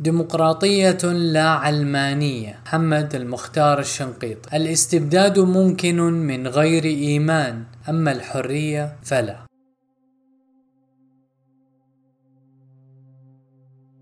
[0.00, 2.60] ديمقراطية لا علمانية.
[2.66, 7.64] محمد المختار الشنقيط الاستبداد ممكن من غير إيمان.
[7.88, 9.36] أما الحرية فلا.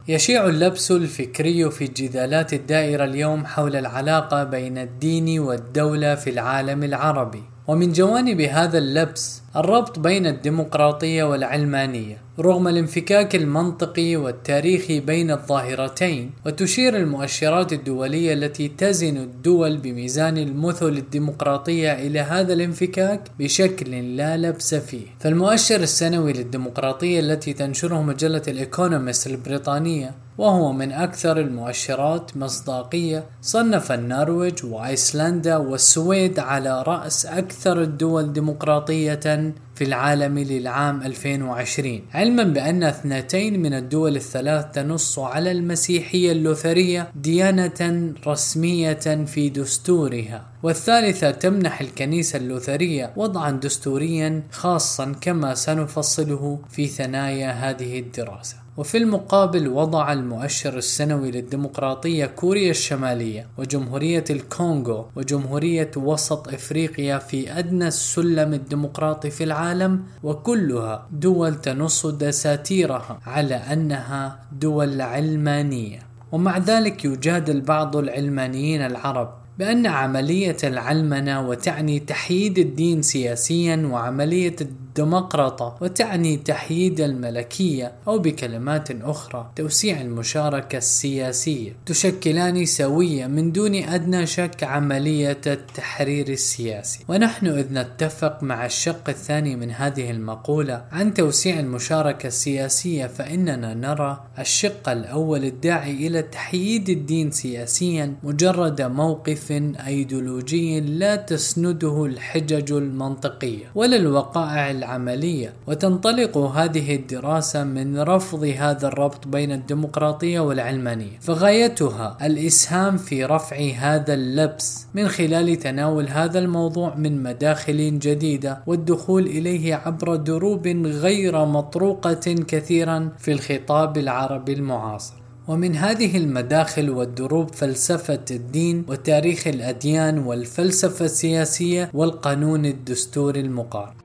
[0.09, 7.52] يشيع اللبس الفكري في الجدالات الدائرة اليوم حول العلاقة بين الدين والدولة في العالم العربي.
[7.69, 16.97] ومن جوانب هذا اللبس الربط بين الديمقراطية والعلمانية رغم الانفكاك المنطقي والتاريخي بين الظاهرتين وتشير
[16.97, 25.07] المؤشرات الدولية التي تزن الدول بميزان المثل الديمقراطية إلى هذا الانفكاك بشكل لا لبس فيه.
[25.21, 34.65] فالمؤشر السنوي للديمقراطية التي تنشره مجلة الإيكونومست البريطانية وهو من أكثر المؤشرات مصداقية صنف النرويج
[34.65, 43.75] وأيسلندا والسويد على رأس أكثر الدول ديمقراطية في العالم للعام 2020 علما بأن اثنتين من
[43.75, 53.51] الدول الثلاث تنص على المسيحية اللوثرية ديانة رسمية في دستورها والثالثة تمنح الكنيسة اللوثرية وضعا
[53.51, 58.62] دستوريا خاصا كما سنفصله في ثنايا هذه الدراسة.
[58.77, 67.89] وفي المقابل وضع المؤشر السنوي للديمقراطية كوريا الشمالية وجمهورية الكونغو وجمهورية وسط إفريقيا في أدنى
[67.89, 75.99] السلم الديمقراطي في العالم وكلها دول تنص دساتيرها على أنها دول علمانية.
[76.33, 84.57] ومع ذلك يجادل بعض العلمانيين العرب بأن عملية العلمنة وتعني تحييد الدين سياسيا وعملية
[84.93, 91.73] الديمقراطة وتعني تحييد الملكية أو بكلمات أخرى توسيع المشاركة السياسية.
[91.87, 97.05] تشكلان سوية من دون أدنى شك عملية التحرير السياسي.
[97.09, 104.25] ونحن إذ نتفق مع الشق الثاني من هذه المقولة عن توسيع المشاركة السياسية فإننا نرى
[104.39, 109.53] الشق الأول الداعي إلى تحييد الدين سياسيا مجرد موقف
[109.87, 113.71] أيديولوجي لا تسنده الحجج المنطقية.
[113.75, 122.97] ولا الوقائع العملية وتنطلق هذه الدراسة من رفض هذا الربط بين الديمقراطية والعلمانية فغايتها الإسهام
[122.97, 130.17] في رفع هذا اللبس من خلال تناول هذا الموضوع من مداخل جديدة والدخول إليه عبر
[130.17, 135.15] دروب غير مطروقة كثيرا في الخطاب العربي المعاصر.
[135.49, 144.02] ومن هذه المداخل والدروب فلسفة الدين وتاريخ الأديان والفلسفة السياسية والقانون الدستوري المقارن.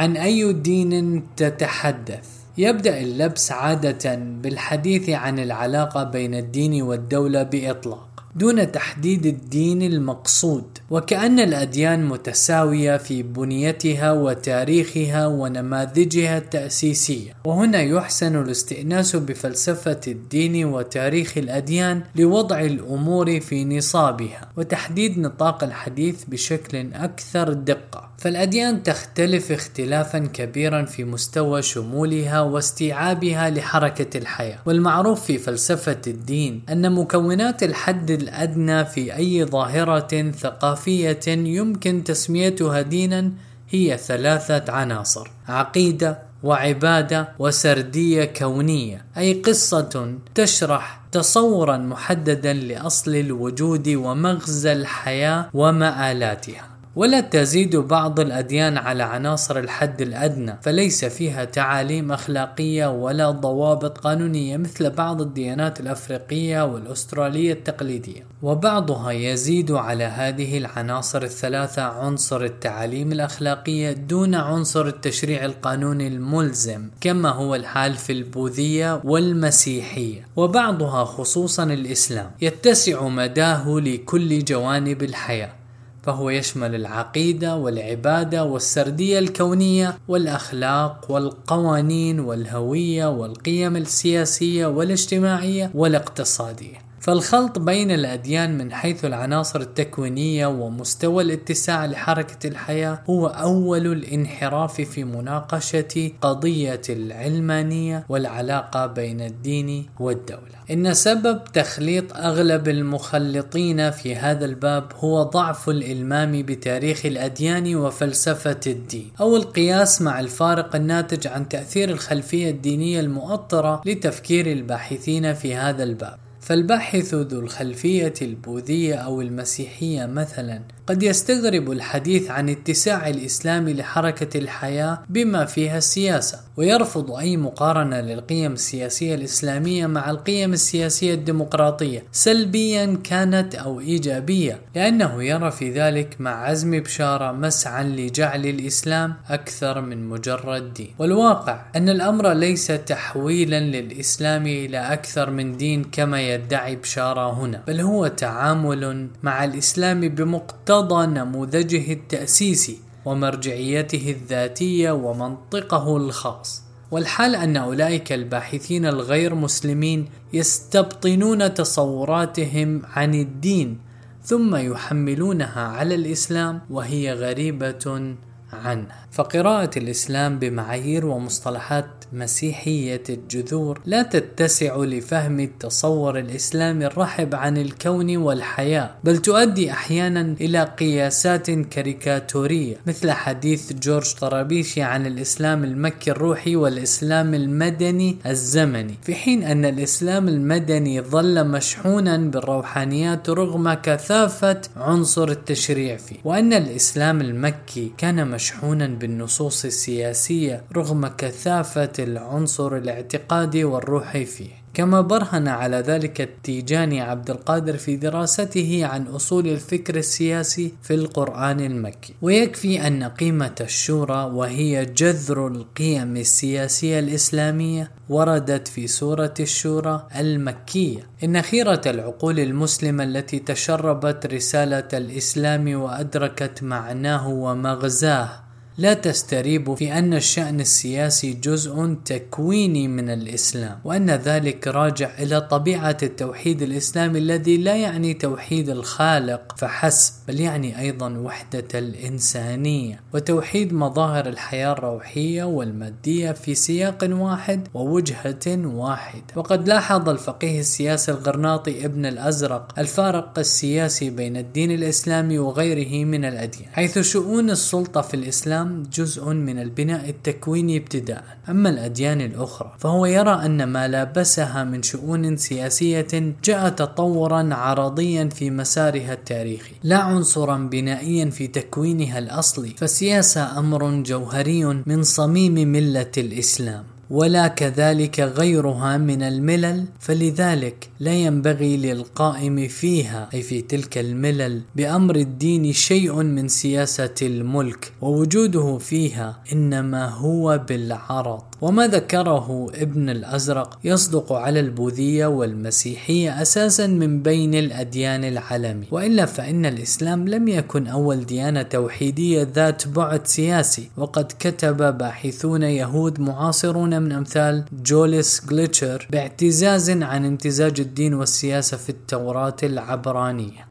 [0.00, 2.28] عن أي دين تتحدث؟
[2.58, 11.40] يبدأ اللبس عادة بالحديث عن العلاقة بين الدين والدولة بإطلاق دون تحديد الدين المقصود وكأن
[11.40, 17.32] الأديان متساوية في بنيتها وتاريخها ونماذجها التأسيسية.
[17.44, 26.94] وهنا يحسن الاستئناس بفلسفة الدين وتاريخ الأديان لوضع الأمور في نصابها وتحديد نطاق الحديث بشكل
[26.94, 28.10] أكثر دقة.
[28.18, 34.58] فالأديان تختلف اختلافا كبيرا في مستوى شمولها واستيعابها لحركة الحياة.
[34.66, 43.32] والمعروف في فلسفة الدين أن مكونات الحد الأدنى في أي ظاهرة ثقافية يمكن تسميتها دينا
[43.70, 54.72] هي ثلاثة عناصر عقيدة وعبادة وسردية كونية أي قصة تشرح تصورا محددا لأصل الوجود ومغزى
[54.72, 56.79] الحياة ومآلاتها.
[57.00, 64.56] ولا تزيد بعض الأديان على عناصر الحد الأدنى فليس فيها تعاليم أخلاقية ولا ضوابط قانونية
[64.56, 68.22] مثل بعض الديانات الأفريقية والأسترالية التقليدية.
[68.42, 77.28] وبعضها يزيد على هذه العناصر الثلاثة عنصر التعاليم الأخلاقية دون عنصر التشريع القانوني الملزم كما
[77.28, 80.26] هو الحال في البوذية والمسيحية.
[80.36, 85.59] وبعضها خصوصا الإسلام يتسع مداه لكل جوانب الحياة.
[86.02, 96.89] فهو يشمل العقيدة والعبادة والسردية الكونية والأخلاق والقوانين والهوية والقيم السياسية والاجتماعية والاقتصادية.
[97.00, 105.04] فالخلط بين الأديان من حيث العناصر التكوينية ومستوى الاتساع لحركة الحياة هو أول الانحراف في
[105.04, 110.60] مناقشة قضية العلمانية والعلاقة بين الدين والدولة.
[110.70, 119.10] إن سبب تخليط أغلب المخلطين في هذا الباب هو ضعف الإلمام بتاريخ الأديان وفلسفة الدين،
[119.20, 126.29] أو القياس مع الفارق الناتج عن تأثير الخلفية الدينية المؤطرة لتفكير الباحثين في هذا الباب.
[126.50, 135.02] فالباحث ذو الخلفية البوذية أو المسيحية مثلا قد يستغرب الحديث عن اتساع الإسلام لحركة الحياة
[135.08, 143.54] بما فيها السياسة ويرفض أي مقارنة للقيم السياسية الإسلامية مع القيم السياسية الديمقراطية سلبيا كانت
[143.54, 150.74] أو إيجابية لأنه يرى في ذلك مع عزم بشارة مسعى لجعل الإسلام أكثر من مجرد
[150.74, 150.94] دين.
[150.98, 157.80] والواقع أن الأمر ليس تحويلا للإسلام إلى أكثر من دين كما يدعي بشارة هنا بل
[157.80, 166.62] هو تعامل مع الإسلام بمقتضى نموذجه التأسيسي ومرجعيته الذاتية ومنطقه الخاص.
[166.90, 173.78] والحال أن أولئك الباحثين الغير مسلمين يستبطنون تصوراتهم عن الدين
[174.22, 178.14] ثم يحملونها على الإسلام وهي غريبة
[178.52, 178.86] عنه.
[179.10, 188.90] فقراءة الإسلام بمعايير ومصطلحات مسيحية الجذور لا تتسع لفهم التصور الإسلامي الرحب عن الكون والحياة
[189.04, 197.34] بل تؤدي أحيانا إلى قياسات كاريكاتورية مثل حديث جورج طرابيشي عن الإسلام المكي الروحي والإسلام
[197.34, 198.94] المدني الزمني.
[199.02, 207.20] في حين أن الإسلام المدني ظل مشحونا بالروحانيات رغم كثافة عنصر التشريع فيه وأن الإسلام
[207.20, 214.60] المكي كان مشحونا بالنصوص السياسية رغم كثافة العنصر الاعتقادي والروحي فيه.
[214.74, 221.60] كما برهن على ذلك التيجاني عبد القادر في دراسته عن أصول الفكر السياسي في القرآن
[221.60, 222.14] المكي.
[222.22, 231.06] ويكفي أن قيمة الشورى وهي جذر القيم السياسية الإسلامية وردت في سورة الشورى المكية.
[231.24, 240.14] إن خيرة العقول المسلمة التي تشربت رسالة الإسلام وأدركت معناه ومغزاه لا تستريب في أن
[240.14, 247.76] الشأن السياسي جزء تكويني من الإسلام وأن ذلك راجع إلى طبيعة التوحيد الإسلامي الذي لا
[247.76, 253.00] يعني توحيد الخالق فحسب بل يعني أيضا وحدة الإنسانية.
[253.14, 259.24] وتوحيد مظاهر الحياة الروحية والمادية في سياق واحد ووجهة واحدة.
[259.36, 266.68] وقد لاحظ الفقيه السياسي الغرناطي ابن الأزرق الفارق السياسي بين الدين الإسلامي وغيره من الأديان
[266.72, 273.30] حيث شؤون السلطة في الإسلام جزء من البناء التكويني ابتداء أما الأديان الأخرى فهو يرى
[273.30, 279.74] أن ما لابسها من شؤون سياسية جاء تطورا عرضيا في مسارها التاريخي.
[279.82, 286.84] لا عنصرا بنائيا في تكوينها الأصلي فالسياسة أمر جوهري من صميم ملة الإسلام.
[287.10, 295.16] ولا كذلك غيرها من الملل فلذلك لا ينبغي للقائم فيها أي في تلك الملل بأمر
[295.16, 301.42] الدين شيء من سياسة الملك ووجوده فيها إنما هو بالعرض.
[301.60, 308.86] وما ذكره ابن الأزرق يصدق على البوذية والمسيحية أساسا من بين الأديان العالمي.
[308.90, 316.20] وإلا فإن الإسلام لم يكن أول ديانة توحيدية ذات بعد سياسي وقد كتب باحثون يهود
[316.20, 323.69] معاصرون من أمثال جوليس جليتشر باعتزاز عن امتزاج الدين والسياسة في التوراة العبرانية.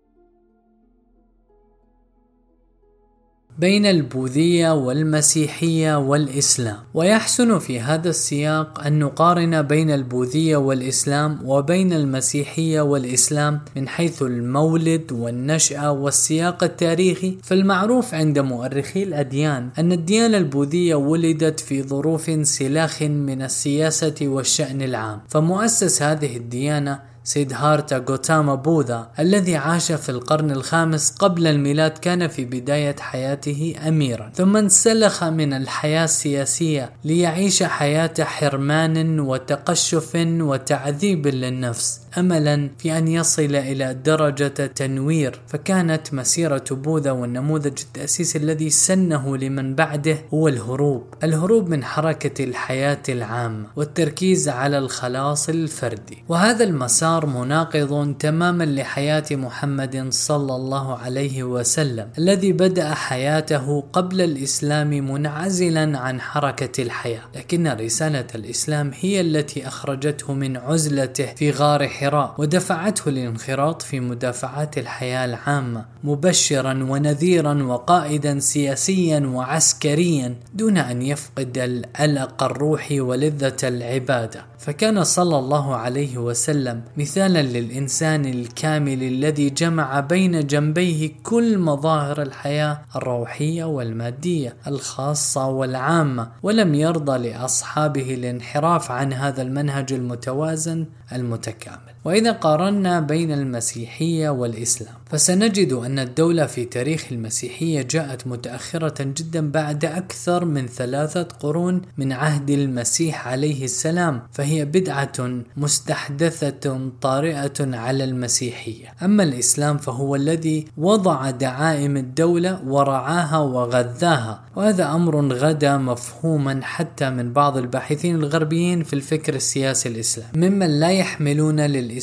[3.60, 6.78] بين البوذية والمسيحية والإسلام.
[6.94, 15.12] ويحسن في هذا السياق أن نقارن بين البوذية والإسلام وبين المسيحية والإسلام من حيث المولد
[15.12, 17.38] والنشأة والسياق التاريخي.
[17.44, 25.20] فالمعروف عند مؤرخي الأديان أن الديانة البوذية ولدت في ظروف سلاخ من السياسة والشأن العام.
[25.28, 27.00] فمؤسس هذه الديانة
[27.30, 34.32] سيدهارتا غوتاما بوذا الذي عاش في القرن الخامس قبل الميلاد كان في بداية حياته أميرا.
[34.36, 42.00] ثم انسلخ من الحياة السياسية ليعيش حياة حرمان وتقشف وتعذيب للنفس.
[42.18, 49.76] املا في أن يصل إلى درجة تنوير فكانت مسيرة بوذا والنموذج التاسيسي الذي سنه لمن
[49.76, 51.04] بعده هو الهروب.
[51.24, 56.24] الهروب من حركة الحياة العامة والتركيز على الخلاص الفردي.
[56.30, 64.90] وهذا المسار مناقض تماما لحياة محمد صلى الله عليه وسلم الذي بدأ حياته قبل الإسلام
[64.90, 67.22] منعزلا عن حركة الحياة.
[67.36, 74.78] لكن رسالة الإسلام هي التي أخرجته من عزلته في غار حراء ودفعته للانخراط في مدافعات
[74.78, 84.49] الحياة العامة مبشرا ونذيرا وقائدا سياسيا وعسكريا دون أن يفقد الألق الروحي ولذة العبادة.
[84.60, 92.82] فكان صلى الله عليه وسلم مثالا للإنسان الكامل الذي جمع بين جنبيه كل مظاهر الحياة
[92.96, 101.94] الروحية والمادية الخاصة والعامة ولم يرضى لأصحابه الانحراف عن هذا المنهج المتوازن المتكامل.
[102.10, 109.86] وإذا قارنا بين المسيحية والإسلام فسنجد أن الدولة في تاريخ المسيحية جاءت متأخرة جدا بعد
[109.86, 118.94] أكثر من ثلاثة قرون من عهد المسيح عليه السلام فهي بدعة مستحدثة طارئة على المسيحية.
[119.04, 127.34] أما الإسلام فهو الذي وضع دعائم الدولة ورعاها وغذاها وهذا أمر غدا مفهوما حتى من
[127.34, 130.50] بعض الباحثين الغربيين في الفكر السياسي الإسلامي.
[130.50, 131.99] ممن لا يحملون للإسلام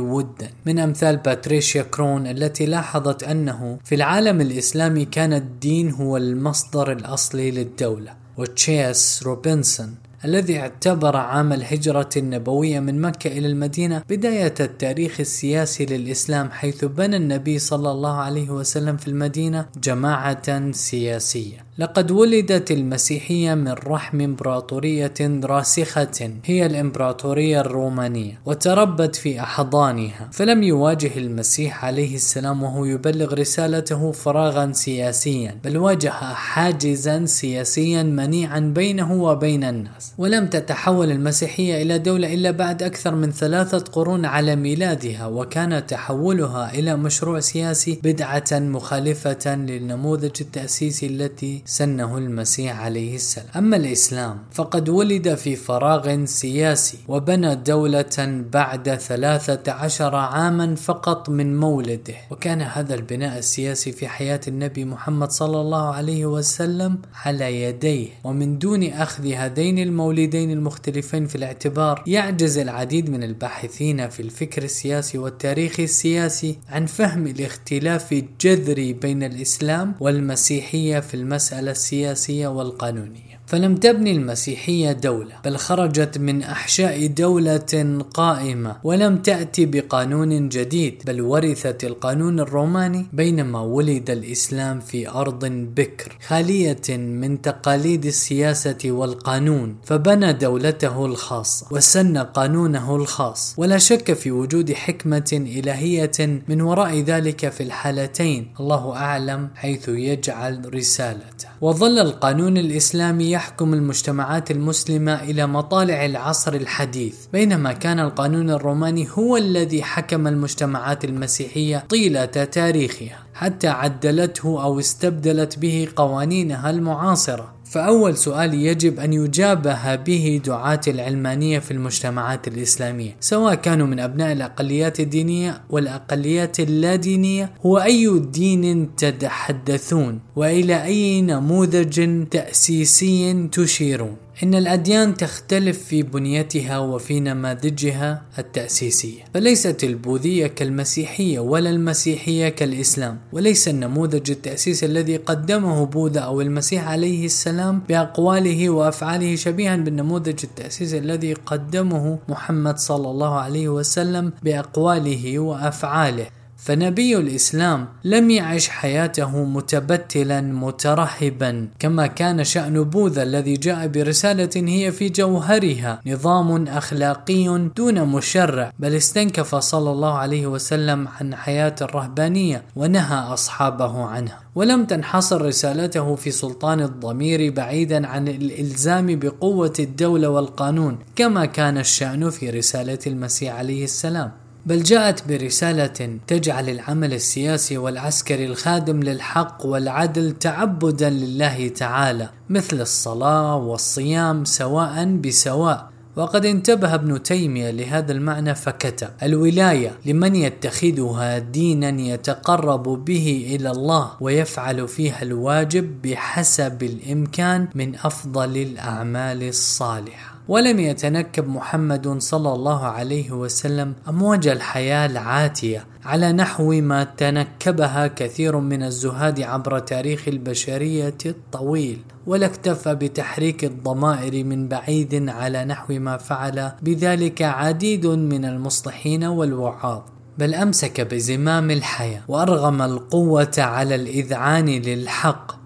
[0.00, 0.50] ودا.
[0.66, 7.50] من أمثال باتريشيا كرون التي لاحظت أنه في العالم الإسلامي كان الدين هو المصدر الأصلي
[7.50, 8.24] للدولة.
[8.36, 16.50] وتشيس روبنسون الذي اعتبر عام الهجرة النبوية من مكة إلى المدينة بداية التاريخ السياسي للإسلام
[16.50, 21.64] حيث بنى النبي صلى الله عليه وسلم في المدينة جماعة سياسية.
[21.78, 30.28] لقد ولدت المسيحية من رحم إمبراطورية راسخة هي الإمبراطورية الرومانية وتربت في أحضانها.
[30.32, 38.60] فلم يواجه المسيح عليه السلام وهو يبلغ رسالته فراغا سياسيا بل واجه حاجزا سياسيا منيعا
[38.60, 40.13] بينه وبين الناس.
[40.18, 46.74] ولم تتحول المسيحية إلى دولة إلا بعد أكثر من ثلاثة قرون على ميلادها وكان تحولها
[46.74, 53.48] إلى مشروع سياسي بدعة مخالفة للنموذج التأسيسي التي سنه المسيح عليه السلام.
[53.56, 61.56] أما الإسلام فقد ولد في فراغ سياسي وبنى دولة بعد ثلاثة عشر عاما فقط من
[61.56, 62.14] مولده.
[62.30, 68.58] وكان هذا البناء السياسي في حياة النبي محمد صلى الله عليه وسلم على يديه ومن
[68.58, 75.80] دون أخذ هذين المولدين المختلفين في الاعتبار يعجز العديد من الباحثين في الفكر السياسي والتاريخ
[75.80, 83.33] السياسي عن فهم الاختلاف الجذري بين الإسلام والمسيحية في المسألة السياسية والقانونية.
[83.54, 91.20] فلم تبني المسيحية دولة بل خرجت من أحشاء دولة قائمة ولم تأتي بقانون جديد بل
[91.20, 100.32] ورثت القانون الروماني بينما ولد الإسلام في أرض بكر خالية من تقاليد السياسة والقانون فبنى
[100.32, 107.62] دولته الخاصة وسن قانونه الخاص ولا شك في وجود حكمة إلهية من وراء ذلك في
[107.62, 111.48] الحالتين الله أعلم حيث يجعل رسالته.
[111.60, 117.16] وظل القانون الإسلامي يحكم المجتمعات المسلمة إلى مطالع العصر الحديث.
[117.32, 125.58] بينما كان القانون الروماني هو الذي حكم المجتمعات المسيحية طيلة تاريخها حتى عدلته أو استبدلت
[125.58, 127.54] به قوانينها المعاصرة.
[127.74, 134.32] فأول سؤال يجب أن يجابه به دعاة العلمانية في المجتمعات الإسلامية سواء كانوا من أبناء
[134.32, 145.14] الأقليات الدينية والأقليات اللادينية هو أي دين تتحدثون وإلى أي نموذج تأسيسي تشيرون؟ إن الأديان
[145.14, 154.86] تختلف في بنيتها وفي نماذجها التأسيسية، فليست البوذية كالمسيحية ولا المسيحية كالإسلام، وليس النموذج التأسيسي
[154.86, 162.78] الذي قدمه بوذا أو المسيح عليه السلام بأقواله وأفعاله شبيها بالنموذج التأسيسي الذي قدمه محمد
[162.78, 166.26] صلى الله عليه وسلم بأقواله وأفعاله.
[166.64, 174.92] فنبي الإسلام لم يعش حياته متبتلا مترهبا كما كان شأن بوذا الذي جاء برسالة هي
[174.92, 182.62] في جوهرها نظام أخلاقي دون مشرع بل استنكف صلى الله عليه وسلم عن حياة الرهبانية
[182.76, 184.40] ونهى أصحابه عنها.
[184.54, 192.30] ولم تنحصر رسالته في سلطان الضمير بعيدا عن الإلزام بقوة الدولة والقانون كما كان الشأن
[192.30, 194.43] في رسالة المسيح عليه السلام.
[194.66, 203.56] بل جاءت برسالة تجعل العمل السياسي والعسكري الخادم للحق والعدل تعبدا لله تعالى مثل الصلاة
[203.56, 205.94] والصيام سواء بسواء.
[206.16, 214.10] وقد انتبه ابن تيمية لهذا المعنى فكتب الولاية لمن يتخذها دينا يتقرب به إلى الله
[214.20, 220.33] ويفعل فيها الواجب بحسب الإمكان من أفضل الأعمال الصالحة.
[220.48, 228.56] ولم يتنكب محمد صلى الله عليه وسلم أمواج الحياة العاتية على نحو ما تنكبها كثير
[228.58, 236.16] من الزهاد عبر تاريخ البشرية الطويل ولا اكتفى بتحريك الضمائر من بعيد على نحو ما
[236.16, 240.02] فعل بذلك عديد من المصلحين والوعاظ.
[240.38, 245.63] بل أمسك بزمام الحياة وأرغم القوة على الإذعان للحق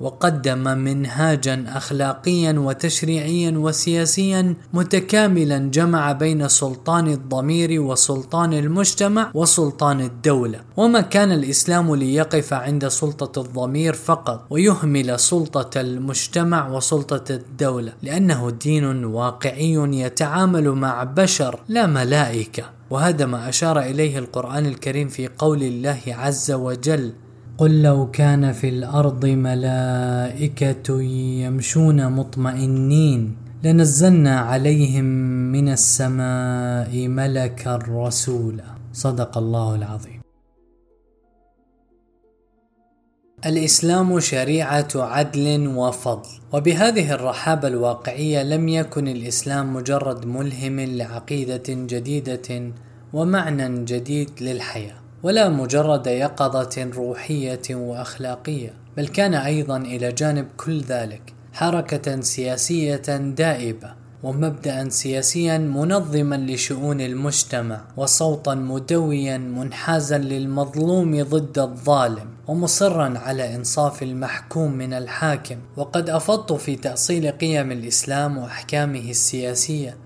[0.00, 10.60] وقدم منهاجا اخلاقيا وتشريعيا وسياسيا متكاملا جمع بين سلطان الضمير وسلطان المجتمع وسلطان الدولة.
[10.76, 19.04] وما كان الإسلام ليقف عند سلطة الضمير فقط ويهمل سلطة المجتمع وسلطة الدولة لأنه دين
[19.04, 22.64] واقعي يتعامل مع بشر لا ملائكة.
[22.90, 27.12] وهذا ما أشار إليه القرآن الكريم في قول الله عز وجل
[27.58, 31.02] قل لو كان في الأرض ملائكة
[31.42, 35.04] يمشون مطمئنين لنزلنا عليهم
[35.52, 38.64] من السماء ملكا رسولا.
[38.92, 40.20] صدق الله العظيم.
[43.46, 52.72] الإسلام شريعة عدل وفضل وبهذه الرحابة الواقعية لم يكن الإسلام مجرد ملهم لعقيدة جديدة
[53.12, 55.07] ومعنى جديد للحياة.
[55.22, 63.94] ولا مجرد يقظة روحية وأخلاقية بل كان أيضا إلى جانب كل ذلك حركة سياسية دائبة
[64.22, 74.72] ومبدأ سياسيا منظما لشؤون المجتمع وصوتا مدويا منحازا للمظلوم ضد الظالم ومصرا على إنصاف المحكوم
[74.72, 75.56] من الحاكم.
[75.76, 79.96] وقد أفضت في تأصيل قيم الإسلام وأحكامه السياسية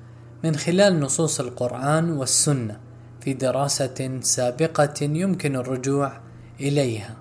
[0.45, 2.92] من خلال نصوص القرآن والسنة.
[3.25, 6.13] في دراسة سابقة يمكن الرجوع
[6.61, 7.17] إليها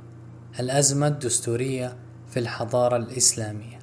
[0.60, 1.96] الأزمة الدستورية
[2.30, 3.80] في الحضارة الإسلامية.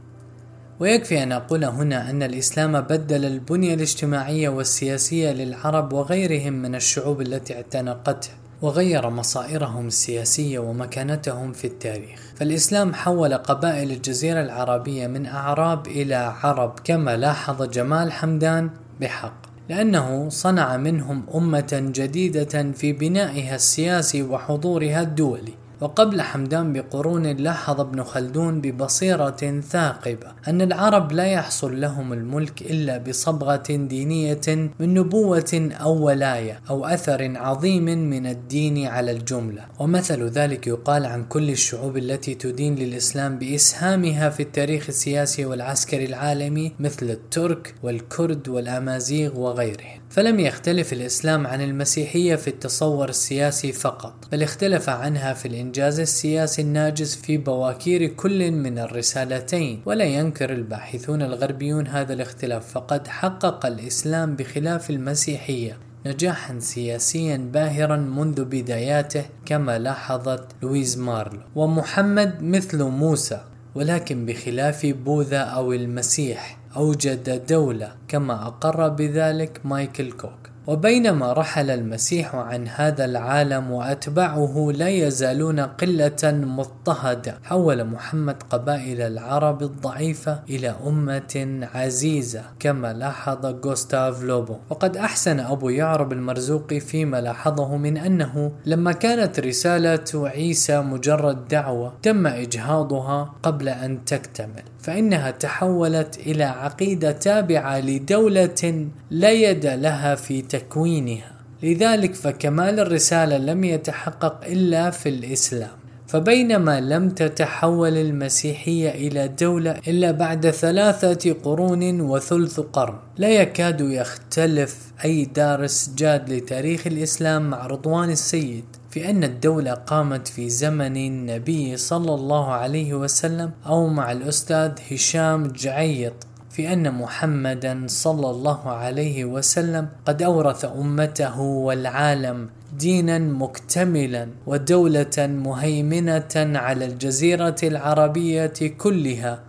[0.81, 7.55] ويكفي أن أقول هنا أن الإسلام بدل البنية الاجتماعية والسياسية للعرب وغيرهم من الشعوب التي
[7.55, 8.31] اعتنقته
[8.63, 12.21] وغير مصائرهم السياسية ومكانتهم في التاريخ.
[12.37, 18.71] فالإسلام حول قبائل الجزيرة العربية من أعراب إلى عرب كما لاحظ جمال حمدان
[19.01, 19.48] بحق.
[19.69, 25.55] لأنه صنع منهم أمة جديدة في بنائها السياسي وحضورها الدولي.
[25.81, 32.99] وقبل حمدان بقرون لاحظ ابن خلدون ببصيرة ثاقبة أن العرب لا يحصل لهم الملك إلا
[32.99, 39.65] بصبغة دينية من نبوة أو ولاية أو أثر عظيم من الدين على الجملة.
[39.79, 46.73] ومثل ذلك يقال عن كل الشعوب التي تدين للإسلام بإسهامها في التاريخ السياسي والعسكري العالمي
[46.81, 50.01] مثل الترك والكرد والأمازيغ وغيرهم.
[50.11, 56.63] فلم يختلف الإسلام عن المسيحية في التصور السياسي فقط بل اختلف عنها في الإنجاز السياسي
[56.63, 59.83] الناجز في بواكير كل من الرسالتين.
[59.87, 68.45] ولا ينكر الباحثون الغربيون هذا الاختلاف فقد حقق الإسلام بخلاف المسيحية نجاحا سياسيا باهرا منذ
[68.45, 71.41] بداياته كما لاحظت لويز مارلو.
[71.55, 73.41] ومحمد مثل موسى
[73.75, 76.58] ولكن بخلاف بوذا أو المسيح.
[76.79, 80.49] أوجد دولة كما أقر بذلك مايكل كوك.
[80.67, 87.39] وبينما رحل المسيح عن هذا العالم وأتباعه لا يزالون قلة مضطهدة.
[87.43, 94.57] حول محمد قبائل العرب الضعيفة إلى أمة عزيزة كما لاحظ غوستاف لوبون.
[94.71, 101.93] وقد أحسن أبو يعرب المرزوقي فيما لاحظه من أنه لما كانت رسالة عيسى مجرد دعوة
[102.03, 104.63] تم إجهاضها قبل أن تكتمل.
[104.89, 111.33] فإنها تحولت إلى عقيدة تابعة لدولة لا يد لها في تكوينها.
[111.63, 115.71] لذلك فكمال الرسالة لم يتحقق إلا في الإسلام.
[116.07, 124.93] فبينما لم تتحول المسيحية إلى دولة إلا بعد ثلاثة قرون وثلث قرن لا يكاد يختلف
[125.05, 128.65] أي دارس جاد لتاريخ الإسلام مع رضوان السيد.
[128.91, 135.47] في أن الدولة قامت في زمن النبي صلى الله عليه وسلم أو مع الأستاذ هشام
[135.47, 136.13] جعيط
[136.51, 142.49] في أن محمدا صلى الله عليه وسلم قد أورث أمته والعالم
[142.79, 149.41] دينا مكتملا ودولة مهيمنة على الجزيرة العربية كلها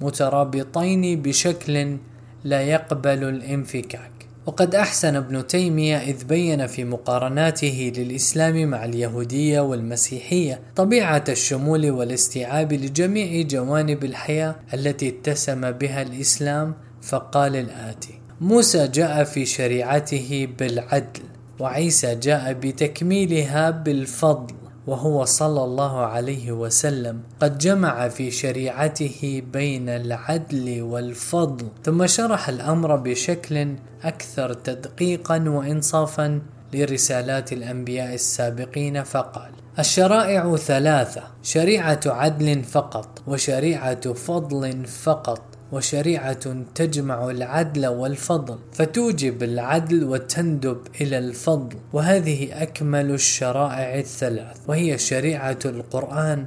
[0.00, 1.96] مترابطين بشكل
[2.44, 4.27] لا يقبل الانفكاك.
[4.48, 12.72] وقد أحسن ابن تيمية إذ بين في مقارناته للإسلام مع اليهودية والمسيحية طبيعة الشمول والاستيعاب
[12.72, 21.22] لجميع جوانب الحياة التي اتسم بها الإسلام فقال الآتي: موسى جاء في شريعته بالعدل،
[21.58, 24.54] وعيسى جاء بتكميلها بالفضل،
[24.88, 27.20] وهو صلى الله عليه وسلم.
[27.40, 36.40] قد جمع في شريعته بين العدل والفضل ثم شرح الأمر بشكل أكثر تدقيقا وانصافا
[36.74, 45.47] لرسالات الأنبياء السابقين فقال الشرائع ثلاثة شريعة عدل فقط وشريعة فضل فقط.
[45.72, 55.58] وشريعة تجمع العدل والفضل فتوجب العدل وتندب إلى الفضل وهذه أكمل الشرائع الثلاث وهي شريعة
[55.64, 56.44] القرآن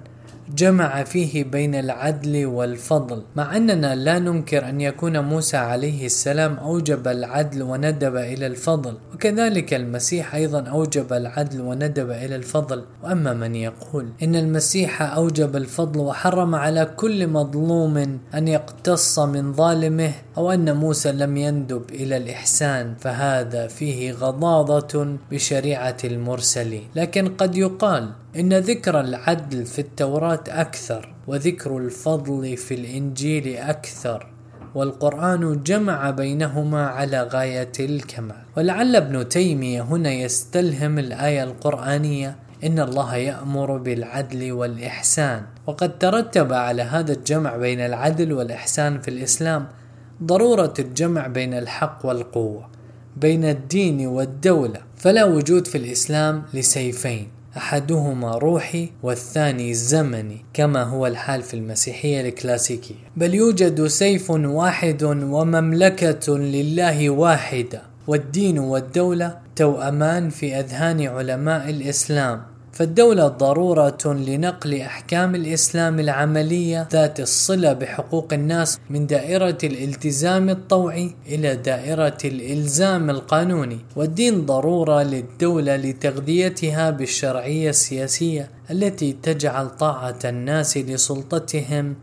[0.55, 7.07] جمع فيه بين العدل والفضل مع أننا لا ننكر أن يكون موسى عليه السلام أوجب
[7.07, 12.83] العدل وندب إلى الفضل وكذلك المسيح أيضا أوجب العدل وندب إلى الفضل.
[13.03, 20.11] وأما من يقول إن المسيح أوجب الفضل وحرم على كل مظلوم أن يقتص من ظالمه
[20.37, 26.83] أو أن موسى لم يندب إلى الإحسان فهذا فيه غضاضة بشريعة المرسلين.
[26.95, 34.27] لكن قد يقال إن ذكر العدل في التوراة أكثر وذكر الفضل في الإنجيل أكثر
[34.75, 38.43] والقرآن جمع بينهما على غاية الكمال.
[38.57, 45.43] ولعل ابن تيمية هنا يستلهم الآية القرآنية إن الله يأمر بالعدل والإحسان.
[45.67, 49.67] وقد ترتب على هذا الجمع بين العدل والإحسان في الإسلام
[50.23, 52.69] ضرورة الجمع بين الحق والقوة
[53.17, 57.40] بين الدين والدولة فلا وجود في الإسلام لسيفين.
[57.57, 62.95] أحدهما روحي والثاني زمني كما هو الحال في المسيحية الكلاسيكية.
[63.17, 72.41] بل يوجد سيف واحد ومملكة لله واحدة والدين والدولة توأمان في أذهان علماء الإسلام.
[72.73, 81.55] فالدولة ضرورة لنقل أحكام الإسلام العملية ذات الصلة بحقوق الناس من دائرة الالتزام الطوعي إلى
[81.55, 83.79] دائرة الإلزام القانوني.
[83.95, 91.95] والدين ضرورة للدولة لتغذيتها بالشرعية السياسية التي تجعل طاعة الناس لسلطتهم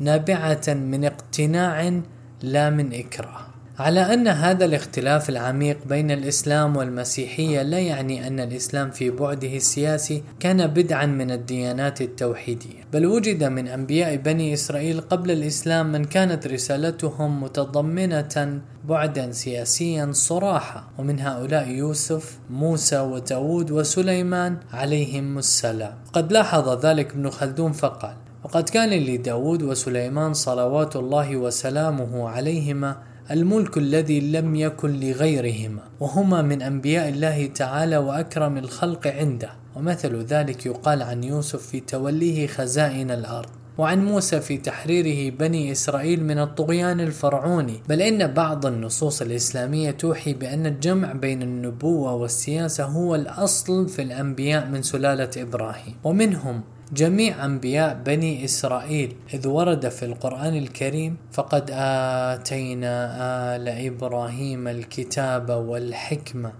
[0.00, 2.00] نابعة من اقتناع
[2.42, 3.53] لا من إكراه.
[3.78, 10.22] على أن هذا الاختلاف العميق بين الإسلام والمسيحية لا يعني أن الإسلام في بعده السياسي
[10.40, 12.84] كان بدعا من الديانات التوحيدية.
[12.92, 20.90] بل وجد من أنبياء بني إسرائيل قبل الإسلام من كانت رسالتهم متضمنة بعدا سياسيا صراحة
[20.98, 25.94] ومن هؤلاء يوسف موسى وداود وسليمان عليهم السلام.
[26.12, 33.78] قد لاحظ ذلك ابن خلدون فقال وقد كان لداود وسليمان صلوات الله وسلامه عليهما الملك
[33.78, 39.50] الذي لم يكن لغيرهما وهما من أنبياء الله تعالى وأكرم الخلق عنده.
[39.76, 46.24] ومثل ذلك يقال عن يوسف في توليه خزائن الأرض وعن موسى في تحريره بني إسرائيل
[46.24, 47.80] من الطغيان الفرعوني.
[47.88, 54.68] بل إن بعض النصوص الإسلامية توحي بأن الجمع بين النبوة والسياسة هو الأصل في الأنبياء
[54.68, 55.94] من سلالة إبراهيم.
[56.04, 56.60] ومنهم
[56.92, 63.16] جميع أنبياء بني إسرائيل إذ ورد في القرآن الكريم فقد آتينا
[63.56, 66.52] آل إبراهيم الكتاب والحكمة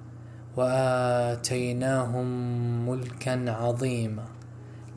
[0.56, 2.26] وآتيناهم
[2.88, 4.24] ملكا عظيما.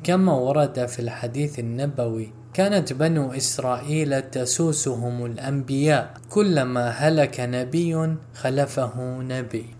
[0.03, 9.76] كما ورد في الحديث النبوي كانت بنو إسرائيل تسوسهم الأنبياء كلما هلك نبي خلفه نبي.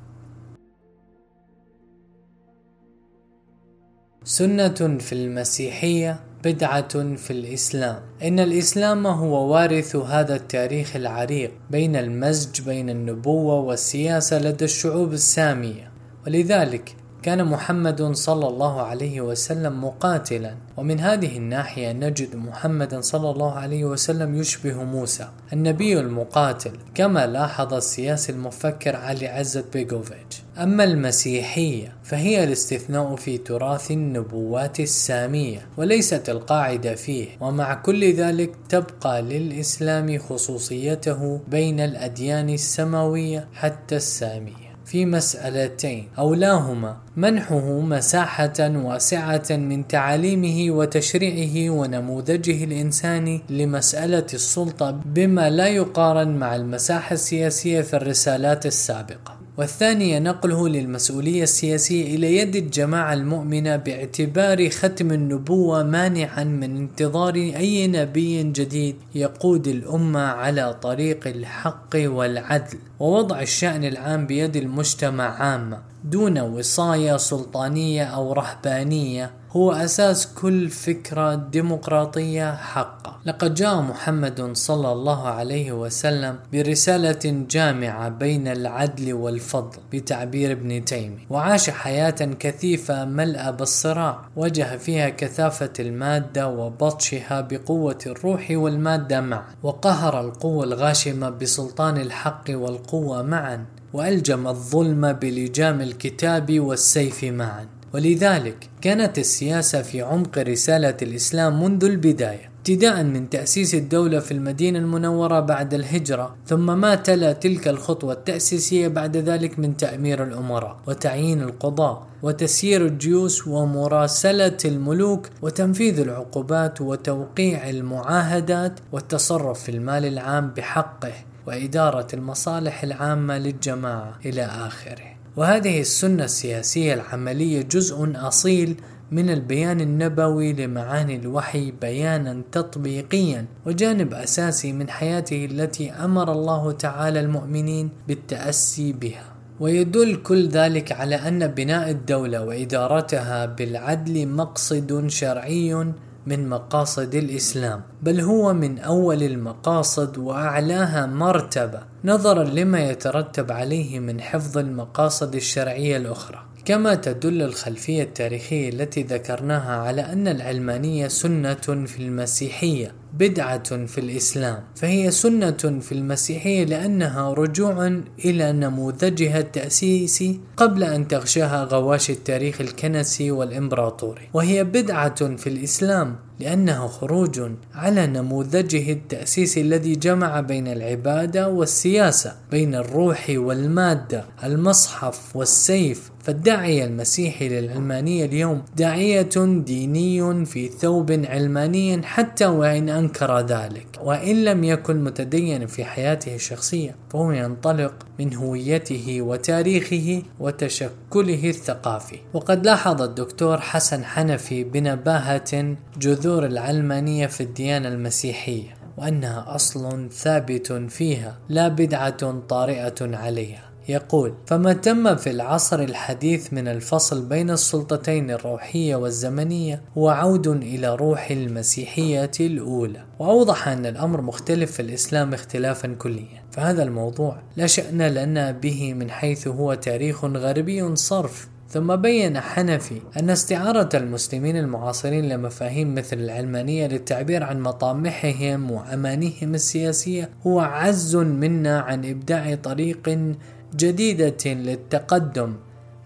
[4.30, 8.00] سنة في المسيحية بدعة في الإسلام.
[8.24, 15.92] إن الإسلام هو وارث هذا التاريخ العريق بين المزج بين النبوة والسياسة لدى الشعوب السامية.
[16.26, 16.96] ولذلك
[17.28, 20.56] كان محمد صلى الله عليه وسلم مقاتلا.
[20.78, 27.74] ومن هذه الناحية نجد محمدا صلى الله عليه وسلم يشبه موسى النبي المقاتل كما لاحظ
[27.74, 30.42] السياسي المفكر علي عزت بيغوفيتش.
[30.58, 37.28] أما المسيحية فهي الاستثناء في تراث النبوات السامية وليست القاعدة فيه.
[37.42, 44.67] ومع كل ذلك تبقى للإسلام خصوصيته بين الأديان السماوية حتى السامية.
[44.88, 46.08] في مسألتين.
[46.20, 56.56] أولاهما منحه مساحة واسعة من تعاليمه وتشريعه ونموذجه الإنساني لمسألة السلطة بما لا يقارن مع
[56.56, 59.37] المساحة السياسية في الرسالات السابقة.
[59.58, 67.88] والثانية نقله للمسؤولية السياسية إلى يد الجماعة المؤمنة باعتبار ختم النبوة مانعا من انتظار أي
[67.88, 76.40] نبي جديد يقود الأمة على طريق الحق والعدل ووضع الشأن العام بيد المجتمع عامة دون
[76.40, 79.32] وصاية سلطانية أو رهبانية.
[79.58, 83.18] هو أساس كل فكرة ديمقراطية حقة.
[83.26, 91.28] لقد جاء محمد صلى الله عليه وسلم برسالة جامعة بين العدل والفضل بتعبير ابن تيمي
[91.30, 94.22] وعاش حياة كثيفة ملأ بالصراع.
[94.36, 99.46] واجه فيها كثافة المادة وبطشها بقوة الروح والمادة معا.
[99.64, 103.66] وقهر القوة الغاشمة بسلطان الحق والقوة معا.
[103.94, 107.77] وألجم الظلم بلجام الكتاب والسيف معا.
[107.98, 114.80] ولذلك كانت السياسة في عمق رسالة الإسلام منذ البداية ابتداء من تأسيس الدولة في المدينة
[114.80, 121.42] المنورة بعد الهجرة ثم ما تلا تلك الخطوة التأسيسية بعد ذلك من تأمير الأمراء وتعيين
[121.42, 131.14] القضاة وتسيير الجيوش ومراسلة الملوك وتنفيذ العقوبات وتوقيع المعاهدات والتصرف في المال العام بحقه
[131.48, 135.17] وإدارة المصالح العامة للجماعة إلى آخره.
[135.38, 138.76] وهذه السنة السياسية العملية جزء أصيل
[139.12, 147.20] من البيان النبوي لمعاني الوحي بيانا تطبيقيا وجانب أساسي من حياته التي أمر الله تعالى
[147.20, 149.34] المؤمنين بالتأسي بها.
[149.60, 155.94] ويدل كل ذلك على أن بناء الدولة وإدارتها بالعدل مقصد شرعي
[156.28, 164.22] من مقاصد الإسلام بل هو من أول المقاصد وأعلاها مرتبة نظرا لما يترتب عليه من
[164.22, 166.44] حفظ المقاصد الشرعية الأخرى.
[166.66, 171.54] كما تدل الخلفية التاريخية التي ذكرناها على أن العلمانية سنة
[171.86, 172.92] في المسيحية.
[173.20, 181.64] بدعة في الإسلام فهي سنة في المسيحية لأنها رجوع إلى نموذجها التأسيسي قبل أن تغشاها
[181.64, 184.30] غواش التاريخ الكنسي والإمبراطوري.
[184.34, 187.42] وهي بدعة في الإسلام لأنه خروج
[187.74, 197.50] على نموذجه التأسيسي الذي جمع بين العبادة والسياسة بين الروح والمادة المصحف والسيف فالداعية المسيحي
[197.50, 205.66] للعلمانية اليوم داعية ديني في ثوب علماني حتى وإن أنكر ذلك وإن لم يكن متدينا
[205.66, 212.20] في حياته الشخصية فهو ينطلق من هويته وتاريخه وتشكله الثقافي.
[212.34, 221.40] وقد لاحظ الدكتور حسن حنفي بنباهة جذور العلمانية في الديانة المسيحية وأنها أصل ثابت فيها
[221.50, 223.67] لا بدعة طارئة عليها.
[223.90, 230.96] يقول فما تم في العصر الحديث من الفصل بين السلطتين الروحية والزمنية هو عود إلى
[230.96, 233.04] روح المسيحية الأولى.
[233.20, 236.44] وأوضح أن الأمر مختلف في الإسلام اختلافا كليا.
[236.52, 241.48] فهذا الموضوع لا شأن لنا به من حيث هو تاريخ غربي صرف.
[241.70, 250.30] ثم بين حنفي أن استعارة المسلمين المعاصرين لمفاهيم مثل العلمانية للتعبير عن مطامحهم وأمانيهم السياسية
[250.48, 253.36] هو عز منا عن إبداع طريق
[253.76, 255.56] جديدة للتقدم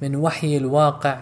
[0.02, 1.20] من وحي الواقع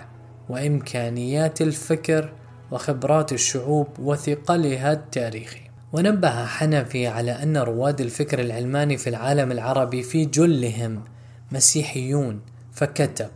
[0.49, 2.33] وإمكانيات الفكر
[2.71, 5.61] وخبرات الشعوب وثقلها التاريخي.
[5.93, 11.03] ونبه حنفي على أن رواد الفكر العلماني في العالم العربي في جلهم
[11.51, 13.29] مسيحيون فكتب: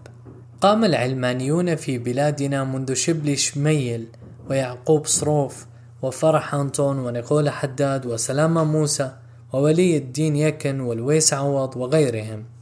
[0.62, 4.08] قام العلمانيون في بلادنا منذ شبل شميل
[4.50, 5.66] ويعقوب صروف
[6.02, 9.12] وفرح أنطون ونيقولا حداد وسلامة موسى
[9.54, 12.53] وولي الدين يكن والويس عوض وغيرهم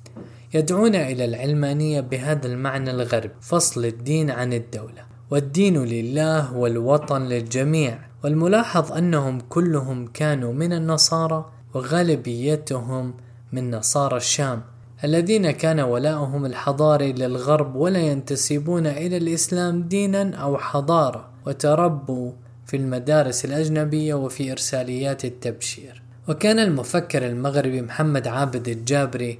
[0.53, 5.03] يدعون إلى العلمانية بهذا المعنى الغرب فصل الدين عن الدولة.
[5.29, 7.99] والدين لله والوطن للجميع.
[8.23, 13.13] والملاحظ أنهم كلهم كانوا من النصارى وغالبيتهم
[13.51, 14.61] من نصارى الشام.
[15.03, 22.31] الذين كان ولاؤهم الحضاري للغرب ولا ينتسبون إلى الإسلام دينا أو حضارة وتربوا
[22.65, 26.01] في المدارس الأجنبية وفي إرساليات التبشير.
[26.29, 29.39] وكان المفكر المغربي محمد عابد الجابري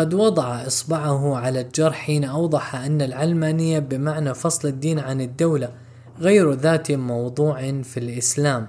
[0.00, 5.72] قد وضع إصبعه على الجرح حين أوضح أن العلمانية بمعنى فصل الدين عن الدولة
[6.20, 8.66] غير ذات موضوع في الإسلام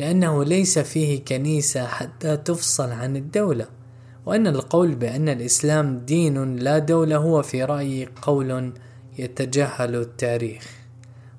[0.00, 3.66] لأنه ليس فيه كنيسة حتى تفصل عن الدولة
[4.26, 8.72] وأن القول بأن الإسلام دين لا دولة هو في رأيي قول
[9.18, 10.68] يتجاهل التاريخ.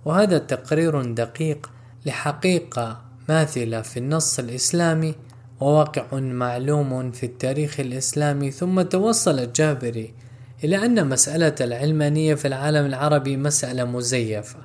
[0.05, 1.69] وهذا تقرير دقيق
[2.05, 5.15] لحقيقة ماثلة في النص الإسلامي
[5.63, 10.13] وواقع معلوم في التاريخ الإسلامي ثم توصل الجابري
[10.63, 14.59] إلى أن مسألة العلمانية في العالم العربي مسألة مزيفة.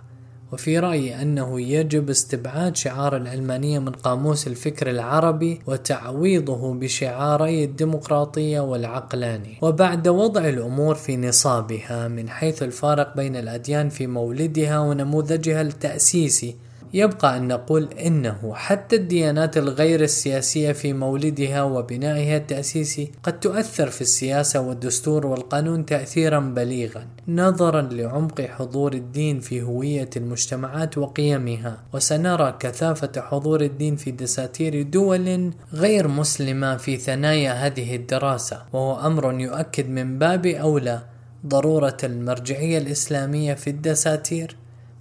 [0.53, 9.57] وفي رأيي أنه يجب استبعاد شعار العلمانية من قاموس الفكر العربي وتعويضه بشعاري الديمقراطية والعقلانية
[9.63, 16.57] وبعد وضع الأمور في نصابها من حيث الفارق بين الأديان في مولدها ونموذجها التأسيسي
[16.94, 24.01] يبقى أن نقول إنه حتى الديانات الغير السياسية في مولدها وبنائها التأسيسي قد تؤثر في
[24.01, 31.79] السياسة والدستور والقانون تأثيرا بليغا نظرا لعمق حضور الدين في هوية المجتمعات وقيمها.
[31.92, 38.62] وسنرى كثافة حضور الدين في دساتير دول غير مسلمة في ثنايا هذه الدراسة.
[38.72, 41.03] وهو أمر يؤكد من باب أولى
[41.46, 44.57] ضرورة المرجعية الإسلامية في الدساتير.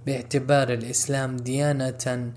[0.08, 2.32] باعتبار الإسلام ديانة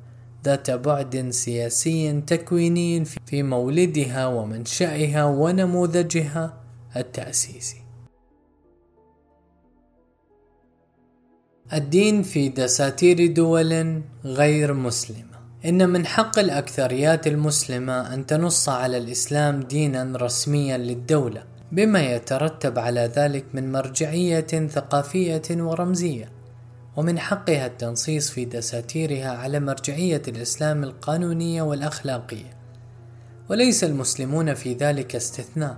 [0.45, 6.53] ذات بعد سياسي تكويني في مولدها ومنشأها ونموذجها
[6.95, 7.81] التأسيسي.
[11.73, 19.60] الدين في دساتير دول غير مسلمة إن من حق الأكثريات المسلمة أن تنص على الإسلام
[19.60, 26.40] دينا رسميا للدولة بما يترتب على ذلك من مرجعية ثقافية ورمزية
[26.95, 32.58] ومن حقها التنصيص في دساتيرها على مرجعية الإسلام القانونية والأخلاقية.
[33.49, 35.77] وليس المسلمون في ذلك استثناء.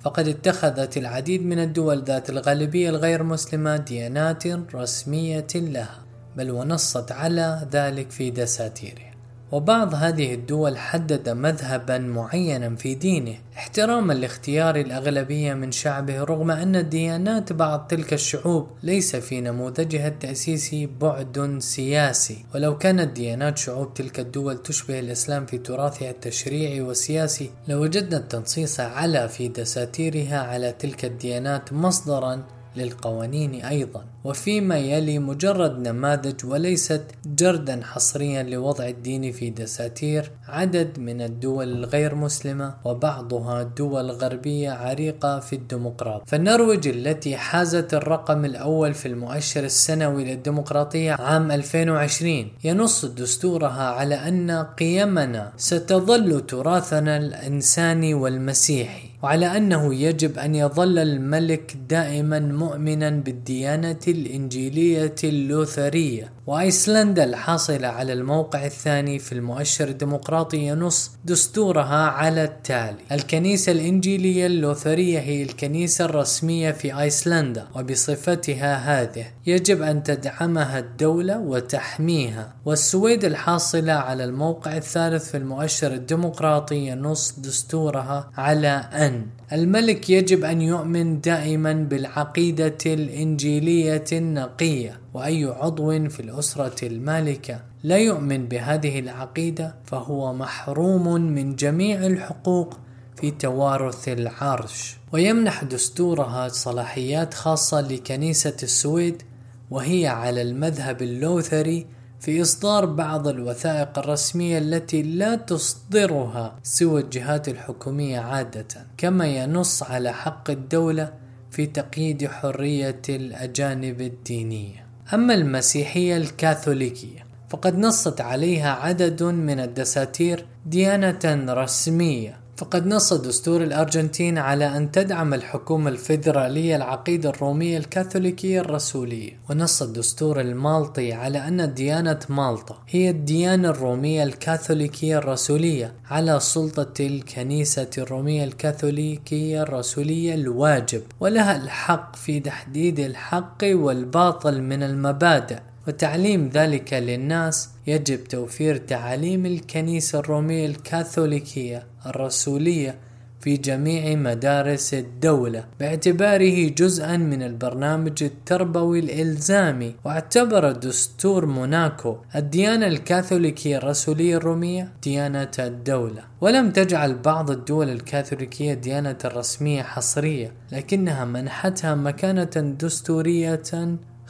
[0.00, 6.04] فقد اتخذت العديد من الدول ذات الغالبية الغير مسلمة ديانات رسمية لها
[6.36, 9.09] بل ونصت على ذلك في دساتيرها.
[9.52, 13.34] وبعض هذه الدول حدد مذهبا معينا في دينه.
[13.56, 20.88] احتراما لاختيار الأغلبية من شعبه رغم أن ديانات بعض تلك الشعوب ليس في نموذجها التأسيسي
[21.00, 22.44] بعد سياسي.
[22.54, 29.28] ولو كانت ديانات شعوب تلك الدول تشبه الإسلام في تراثها التشريعي والسياسي لوجدنا التنصيص على
[29.28, 32.42] في دساتيرها على تلك الديانات مصدرا
[32.76, 34.04] للقوانين أيضا.
[34.24, 42.14] وفيما يلي مجرد نماذج وليست جردا حصريا لوضع الدين في دساتير عدد من الدول الغير
[42.14, 46.24] مسلمة وبعضها دول غربية عريقة في الديمقراطية.
[46.26, 54.50] فالنرويج التي حازت الرقم الأول في المؤشر السنوي للديمقراطية عام 2020 ينص دستورها على أن
[54.50, 65.14] قيمنا ستظل تراثنا الإنساني والمسيحي وعلى أنه يجب أن يظل الملك دائما مؤمنا بالديانة الإنجيلية
[65.24, 66.32] اللوثرية.
[66.50, 72.96] وأيسلندا الحاصلة على الموقع الثاني في المؤشر الديمقراطي ينص دستورها على التالي.
[73.12, 82.54] الكنيسة الإنجيلية اللوثرية هي الكنيسة الرسمية في أيسلندا وبصفتها هذه يجب أن تدعمها الدولة وتحميها.
[82.64, 90.62] والسويد الحاصلة على الموقع الثالث في المؤشر الديمقراطي ينص دستورها على أن الملك يجب أن
[90.62, 95.00] يؤمن دائما بالعقيدة الإنجيلية النقية.
[95.14, 102.78] وأي عضو في الأسرة المالكة لا يؤمن بهذه العقيدة فهو محروم من جميع الحقوق
[103.16, 104.96] في توارث العرش.
[105.12, 109.22] ويمنح دستورها صلاحيات خاصة لكنيسة السويد
[109.70, 111.86] وهي على المذهب اللوثري
[112.20, 120.12] في إصدار بعض الوثائق الرسمية التي لا تصدرها سوى الجهات الحكومية عادة كما ينص على
[120.12, 121.12] حق الدولة
[121.50, 124.89] في تقييد حرية الأجانب الدينية.
[125.14, 132.39] أما المسيحية الكاثوليكية فقد نصت عليها عدد من الدساتير ديانة رسمية.
[132.60, 140.40] فقد نص دستور الأرجنتين على أن تدعم الحكومة الفيدرالية العقيدة الرومية الكاثوليكية الرسولية ونص الدستور
[140.40, 149.62] المالطي على أن ديانة مالطا هي الديانة الرومية الكاثوليكية الرسولية على سلطة الكنيسة الرومية الكاثوليكية
[149.62, 151.02] الرسولية الواجب.
[151.20, 155.58] ولها الحق في تحديد الحق والباطل من المبادئ.
[155.90, 162.98] وتعليم ذلك للناس يجب توفير تعاليم الكنيسة الرومية الكاثوليكية الرسولية
[163.40, 169.94] في جميع مدارس الدولة باعتباره جزءا من البرنامج التربوي الإلزامي.
[170.04, 176.22] واعتبر دستور موناكو الديانة الكاثوليكية الرسولية الرومية ديانة الدولة.
[176.40, 183.62] ولم تجعل بعض الدول الكاثوليكية ديانة رسمية حصرية لكنها منحتها مكانة دستورية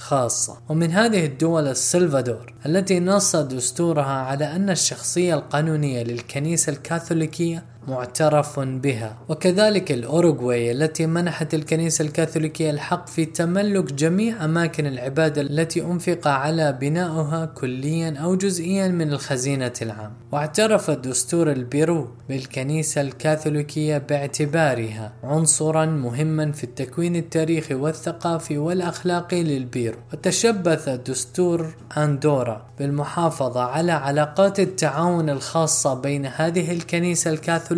[0.01, 0.59] خاصة.
[0.69, 9.16] ومن هذه الدول السلفادور التي نص دستورها على أن الشخصية القانونية للكنيسة الكاثوليكية معترف بها.
[9.29, 16.73] وكذلك الأوروغواي التي منحت الكنيسة الكاثوليكية الحق في تملك جميع أماكن العبادة التي أنفق على
[16.73, 20.12] بناؤها كليا أو جزئيا من الخزينة العام.
[20.33, 29.97] واعترف دستور البيرو بالكنيسة الكاثوليكية باعتبارها عنصرا مهما في التكوين التاريخي والثقافي والأخلاقي للبيرو.
[30.12, 37.71] وتشبث دستور أندورا بالمحافظة على علاقات التعاون الخاصة بين هذه الكنيسة الكاثوليكية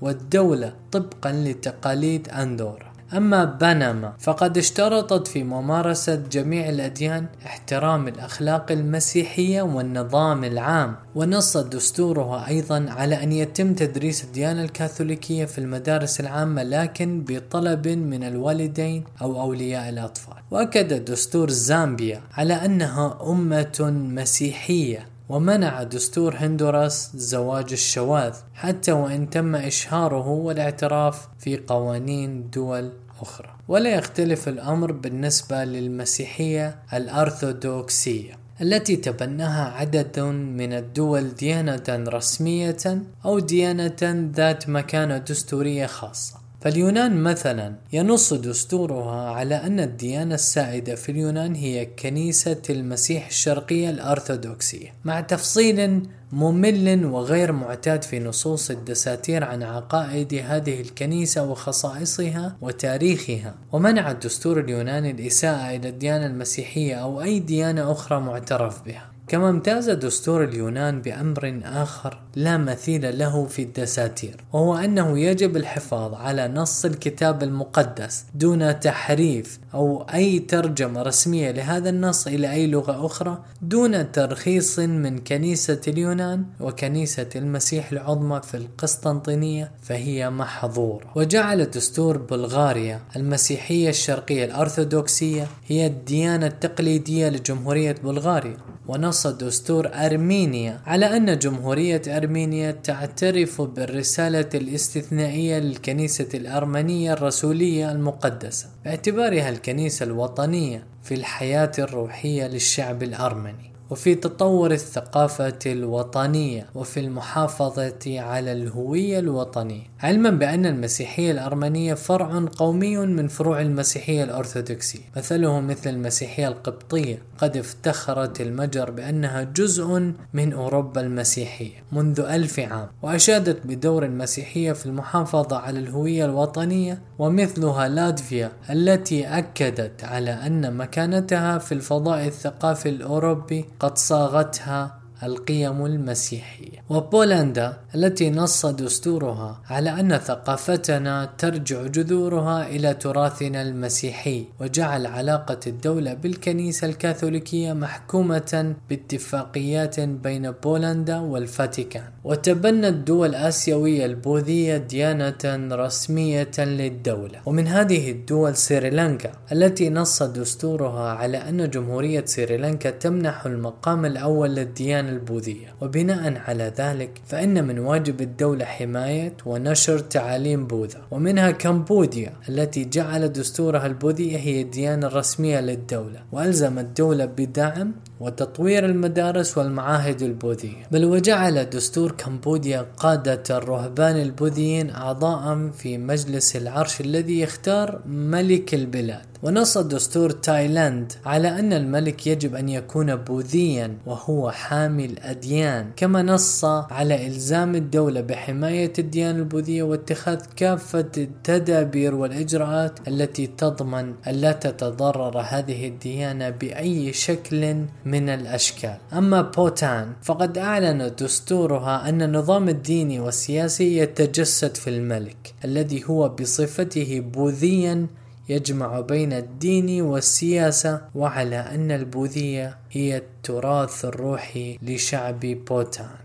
[0.00, 9.62] والدولة طبقا لتقاليد أندورا أما بنما فقد اشترطت في ممارسة جميع الأديان احترام الأخلاق المسيحية
[9.62, 17.24] والنظام العام ونص دستورها أيضا على أن يتم تدريس الديانة الكاثوليكية في المدارس العامة لكن
[17.28, 20.36] بطلب من الوالدين أو أولياء الأطفال.
[20.50, 25.13] وأكد دستور زامبيا على أنها أمة مسيحية.
[25.28, 33.48] ومنع دستور هندوراس زواج الشواذ حتى وإن تم إشهاره والاعتراف في قوانين دول أخرى.
[33.68, 44.30] ولا يختلف الأمر بالنسبة للمسيحية الأرثوذكسية التي تبناها عدد من الدول ديانة رسمية أو ديانة
[44.36, 46.43] ذات مكانة دستورية خاصة.
[46.64, 54.94] فاليونان مثلا ينص دستورها على أن الديانة السائدة في اليونان هي كنيسة المسيح الشرقية الأرثوذكسية
[55.04, 63.54] مع تفصيل ممل وغير معتاد في نصوص الدساتير عن عقائد هذه الكنيسة وخصائصها وتاريخها.
[63.72, 69.13] ومنع الدستور اليوناني الإساءة إلى الديانة المسيحية أو أي ديانة أخرى معترف بها.
[69.28, 76.14] كما امتاز دستور اليونان بأمر آخر لا مثيل له في الدساتير وهو أنه يجب الحفاظ
[76.14, 83.06] على نص الكتاب المقدس دون تحريف أو أي ترجمة رسمية لهذا النص إلى أي لغة
[83.06, 92.18] أخرى دون ترخيص من كنيسة اليونان وكنيسة المسيح العظمى في القسطنطينية فهي محظورة وجعل دستور
[92.18, 98.56] بلغاريا المسيحية الشرقية الأرثوذكسية هي الديانة التقليدية لجمهورية بلغاريا
[98.88, 109.48] ونص دستور أرمينيا على أن جمهورية أرمينيا تعترف بالرسالة الاستثنائية للكنيسة الأرمنية الرسولية المقدسة باعتبارها
[109.48, 113.73] الكنيسة الوطنية في الحياة الروحية للشعب الأرمني.
[113.90, 122.96] وفي تطور الثقافة الوطنية وفي المحافظة على الهوية الوطنية علما بأن المسيحية الأرمنية فرع قومي
[122.96, 125.00] من فروع المسيحية الأرثوذكسية.
[125.16, 132.88] مثله مثل المسيحية القبطية قد افتخرت المجر بأنها جزء من أوروبا المسيحية منذ ألف عام
[133.02, 141.58] وأشادت بدور المسيحية في المحافظة على الهوية الوطنية ومثلها لاتفيا التي أكدت على أن مكانتها
[141.58, 146.78] في الفضاء الثقافي الأوروبي قد صاغتها القيم المسيحية.
[146.90, 156.14] وبولندا التي نص دستورها على أن ثقافتنا ترجع جذورها إلى تراثنا المسيحي وجعل علاقة الدولة
[156.14, 162.04] بالكنيسة الكاثوليكية محكومة باتفاقيات بين بولندا والفاتيكان.
[162.24, 167.38] وتبنت دول آسيوية البوذية ديانة رسمية للدولة.
[167.46, 175.13] ومن هذه الدول سريلانكا التي نص دستورها على أن جمهورية سريلانكا تمنح المقام الأول للديانة
[175.14, 175.74] البوذية.
[175.80, 181.02] وبناء على ذلك فإن من واجب الدولة حماية ونشر تعاليم بوذا.
[181.10, 186.22] ومنها كمبوديا التي جعل دستورها البوذية هي الديانة الرسمية للدولة.
[186.32, 190.86] وألزم الدولة بدعم وتطوير المدارس والمعاهد البوذية.
[190.90, 199.34] بل وجعل دستور كمبوديا قادة الرهبان البوذيين أعضاء في مجلس العرش الذي يختار ملك البلاد.
[199.44, 206.64] ونص دستور تايلاند على أن الملك يجب أن يكون بوذيا وهو حامي الأديان كما نص
[206.64, 215.88] على إلزام الدولة بحماية الديانة البوذية واتخاذ كافة التدابير والإجراءات التي تضمن ألا تتضرر هذه
[215.88, 217.76] الديانة بأي شكل
[218.06, 218.96] من الأشكال.
[219.12, 227.20] أما بوتان فقد أعلن دستورها أن النظام الديني والسياسي يتجسد في الملك الذي هو بصفته
[227.20, 228.06] بوذيا
[228.48, 236.23] يجمع بين الدين والسياسة وعلى أن البوذية هي التراث الروحي لشعب بوتان.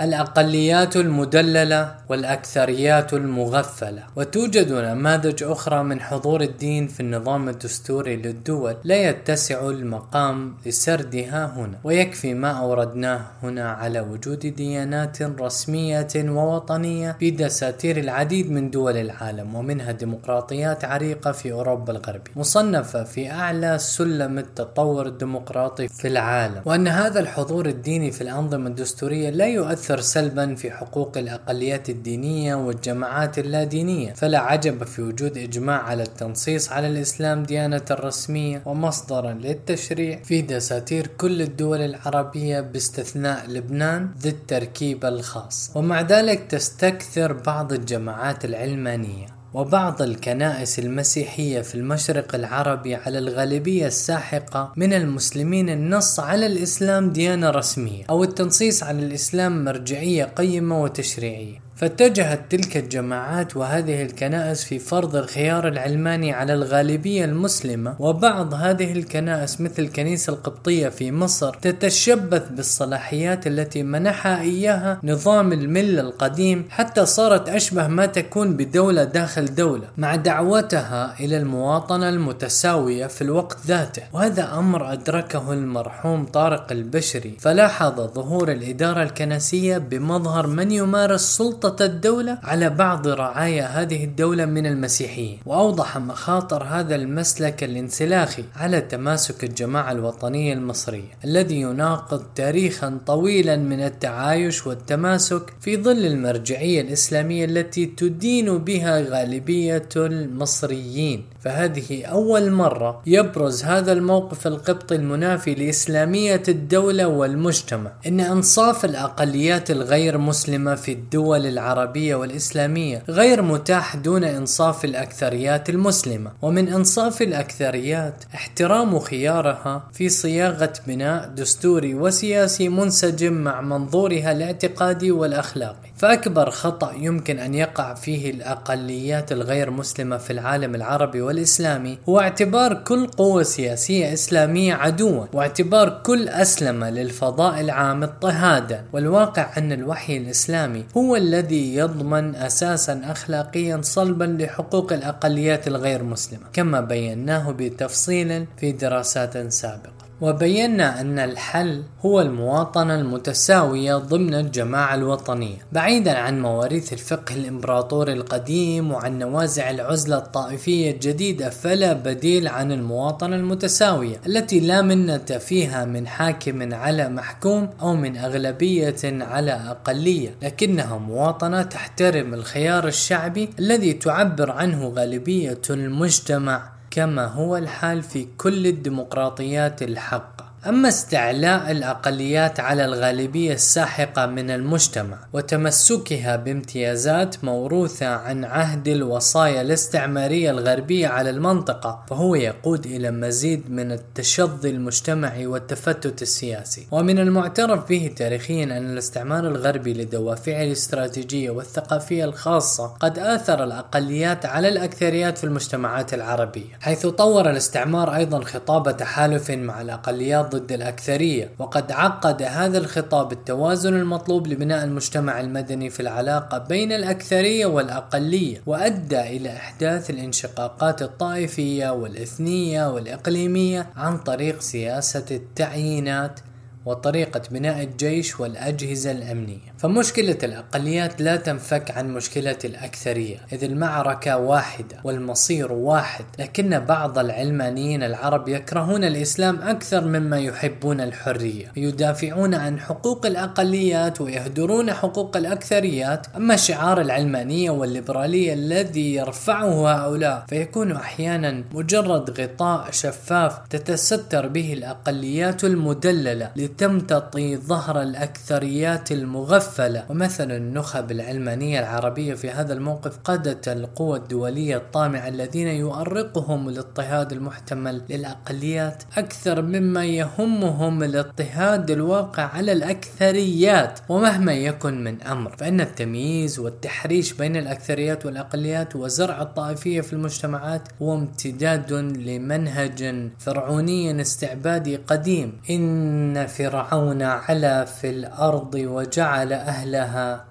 [0.00, 4.02] الأقليات المدللة والأكثريات المغفلة.
[4.16, 11.78] وتوجد نماذج أخرى من حضور الدين في النظام الدستوري للدول لا يتسع المقام لسردها هنا
[11.84, 19.54] ويكفي ما أوردناه هنا على وجود ديانات رسمية ووطنية في دساتير العديد من دول العالم
[19.54, 26.62] ومنها ديمقراطيات عريقة في أوروبا الغربية مصنفة في أعلى سلم التطور الديمقراطي في العالم.
[26.64, 32.54] وأن هذا الحضور الديني في الأنظمة الدستورية لا يؤثر يؤثر سلبا في حقوق الأقليات الدينية
[32.54, 34.12] والجماعات اللادينية.
[34.12, 41.06] فلا عجب في وجود إجماع على التنصيص على الإسلام ديانة رسمية ومصدرا للتشريع في دساتير
[41.06, 45.70] كل الدول العربية باستثناء لبنان ذي التركيب الخاص.
[45.74, 49.33] ومع ذلك تستكثر بعض الجماعات العلمانية.
[49.54, 57.50] وبعض الكنائس المسيحية في المشرق العربي على الغالبية الساحقة من المسلمين النص على الإسلام ديانة
[57.50, 61.63] رسمية أو التنصيص على الإسلام مرجعية قيمة وتشريعية.
[61.84, 69.60] فاتجهت تلك الجماعات وهذه الكنائس في فرض الخيار العلماني على الغالبية المسلمة وبعض هذه الكنائس
[69.60, 77.48] مثل الكنيسة القبطية في مصر تتشبث بالصلاحيات التي منحها إياها نظام الملة القديم حتى صارت
[77.48, 84.02] أشبه ما تكون بدولة داخل دولة مع دعوتها إلى المواطنة المتساوية في الوقت ذاته.
[84.12, 91.84] وهذا أمر أدركه المرحوم طارق البشري فلاحظ ظهور الإدارة الكنسية بمظهر من يمارس سلطة سلطة
[91.84, 99.44] الدولة على بعض رعايا هذه الدولة من المسيحيين وأوضح مخاطر هذا المسلك الانسلاخي على تماسك
[99.44, 107.86] الجماعة الوطنية المصرية الذي يناقض تاريخا طويلا من التعايش والتماسك في ظل المرجعية الإسلامية التي
[107.86, 111.24] تدين بها غالبية المصريين.
[111.40, 120.18] فهذه أول مرة يبرز هذا الموقف القبطي المنافي لإسلامية الدولة والمجتمع إن أنصاف الأقليات الغير
[120.18, 126.30] مسلمة في الدول العربية والإسلامية غير متاح دون إنصاف الأكثريات المسلمة.
[126.42, 135.93] ومن إنصاف الأكثريات احترام خيارها في صياغة بناء دستوري وسياسي منسجم مع منظورها الاعتقادي والأخلاقي.
[136.04, 142.74] فأكبر خطأ يمكن أن يقع فيه الأقليات الغير مسلمة في العالم العربي والإسلامي هو اعتبار
[142.74, 148.84] كل قوة سياسية إسلامية عدوا واعتبار كل أسلمة للفضاء العام اضطهادا.
[148.92, 156.80] والواقع أن الوحي الإسلامي هو الذي يضمن أساسا أخلاقيا صلبا لحقوق الأقليات الغير مسلمة كما
[156.80, 160.03] بيناه بتفصيل في دراسات سابقة.
[160.20, 168.92] وبينا أن الحل هو المواطنة المتساوية ضمن الجماعة الوطنية بعيدا عن مواريث الفقه الإمبراطوري القديم
[168.92, 176.06] وعن نوازع العزلة الطائفية الجديدة فلا بديل عن المواطنة المتساوية التي لا منة فيها من
[176.06, 184.50] حاكم على محكوم أو من أغلبية على أقلية لكنها مواطنة تحترم الخيار الشعبي الذي تعبر
[184.50, 186.73] عنه غالبية المجتمع.
[186.94, 190.33] كما هو الحال في كل الديمقراطيات الحقة
[190.66, 200.50] أما استعلاء الأقليات على الغالبية الساحقة من المجتمع وتمسكها بامتيازات موروثة عن عهد الوصايا الاستعمارية
[200.50, 206.86] الغربية على المنطقة فهو يقود إلى مزيد من التشظي المجتمعي والتفتت السياسي.
[206.90, 214.68] ومن المعترف به تاريخيا أن الاستعمار الغربي لدوافعه الاستراتيجية والثقافية الخاصة قد آثر الأقليات على
[214.68, 221.92] الأكثريات في المجتمعات العربية حيث طور الاستعمار أيضا خطاب تحالف مع الأقليات ضد الأكثرية وقد
[221.92, 229.52] عقد هذا الخطاب التوازن المطلوب لبناء المجتمع المدني في العلاقة بين الأكثرية والأقلية وأدى إلى
[229.56, 236.40] إحداث الانشقاقات الطائفية والإثنية والإقليمية عن طريق سياسة التعيينات.
[236.86, 239.74] وطريقة بناء الجيش والأجهزة الأمنية.
[239.78, 246.24] فمشكلة الأقليات لا تنفك عن مشكلة الأكثرية إذ المعركة واحدة والمصير واحد.
[246.38, 251.72] لكن بعض العلمانيين العرب يكرهون الإسلام أكثر مما يحبون الحرية.
[251.76, 256.26] يدافعون عن حقوق الأقليات ويهدرون حقوق الأكثريات.
[256.36, 265.64] أما شعار العلمانية والليبرالية الذي يرفعه هؤلاء فيكون أحيانا مجرد غطاء شفاف تتستر به الأقليات
[265.64, 270.04] المدللة لتمتطي ظهر الأكثريات المغفلة.
[270.10, 278.02] ومثل النخب العلمانية العربية في هذا الموقف قادة القوى الدولية الطامعة الذين يؤرقهم الاضطهاد المحتمل
[278.10, 284.00] للأقليات أكثر مما يهمهم الاضطهاد الواقع على الأكثريات.
[284.08, 291.14] ومهما يكن من أمر فإن التمييز والتحريش بين الأكثريات والأقليات وزرع الطائفية في المجتمعات هو
[291.14, 295.60] امتداد لمنهج فرعوني استعبادي قديم.
[295.70, 300.44] إن في فرعون علا في الأرض وجعل أهلها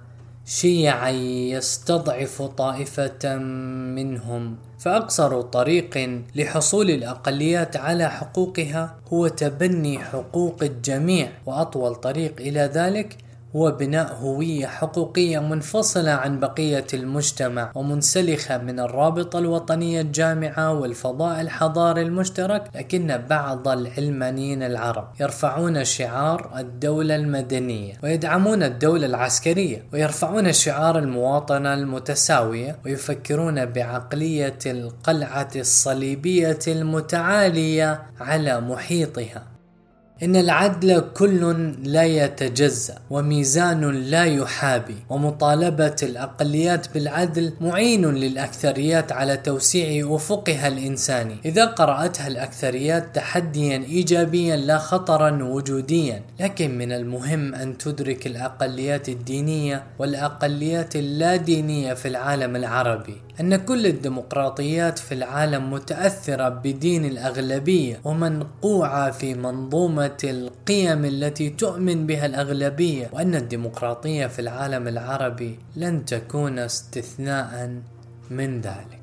[0.46, 1.10] شيعا
[1.54, 3.36] يستضعف طائفة
[3.96, 4.56] منهم.
[4.78, 13.16] فأقصر طريق لحصول الأقليات على حقوقها هو تبني حقوق الجميع وأطول طريق إلى ذلك
[13.56, 22.02] هو بناء هوية حقوقية منفصلة عن بقية المجتمع ومنسلخة من الرابطة الوطنية الجامعة والفضاء الحضاري
[22.02, 31.74] المشترك لكن بعض العلمانيين العرب يرفعون شعار الدولة المدنية ويدعمون الدولة العسكرية ويرفعون شعار المواطنة
[31.74, 39.53] المتساوية ويفكرون بعقلية القلعة الصليبية المتعالية على محيطها.
[40.22, 50.14] إن العدل كل لا يتجزأ وميزان لا يحابي ومطالبة الأقليات بالعدل معين للأكثريات على توسيع
[50.14, 51.36] أفقها الإنساني.
[51.44, 59.82] إذا قرأتها الأكثريات تحديا إيجابيا لا خطرا وجوديا لكن من المهم أن تدرك الأقليات الدينية
[59.98, 63.16] والأقليات اللادينية في العالم العربي.
[63.40, 72.26] أن كل الديمقراطيات في العالم متأثرة بدين الأغلبية ومنقوعة في منظومة القيم التي تؤمن بها
[72.26, 77.70] الأغلبية وأن الديمقراطية في العالم العربي لن تكون استثناء
[78.30, 79.00] من ذلك.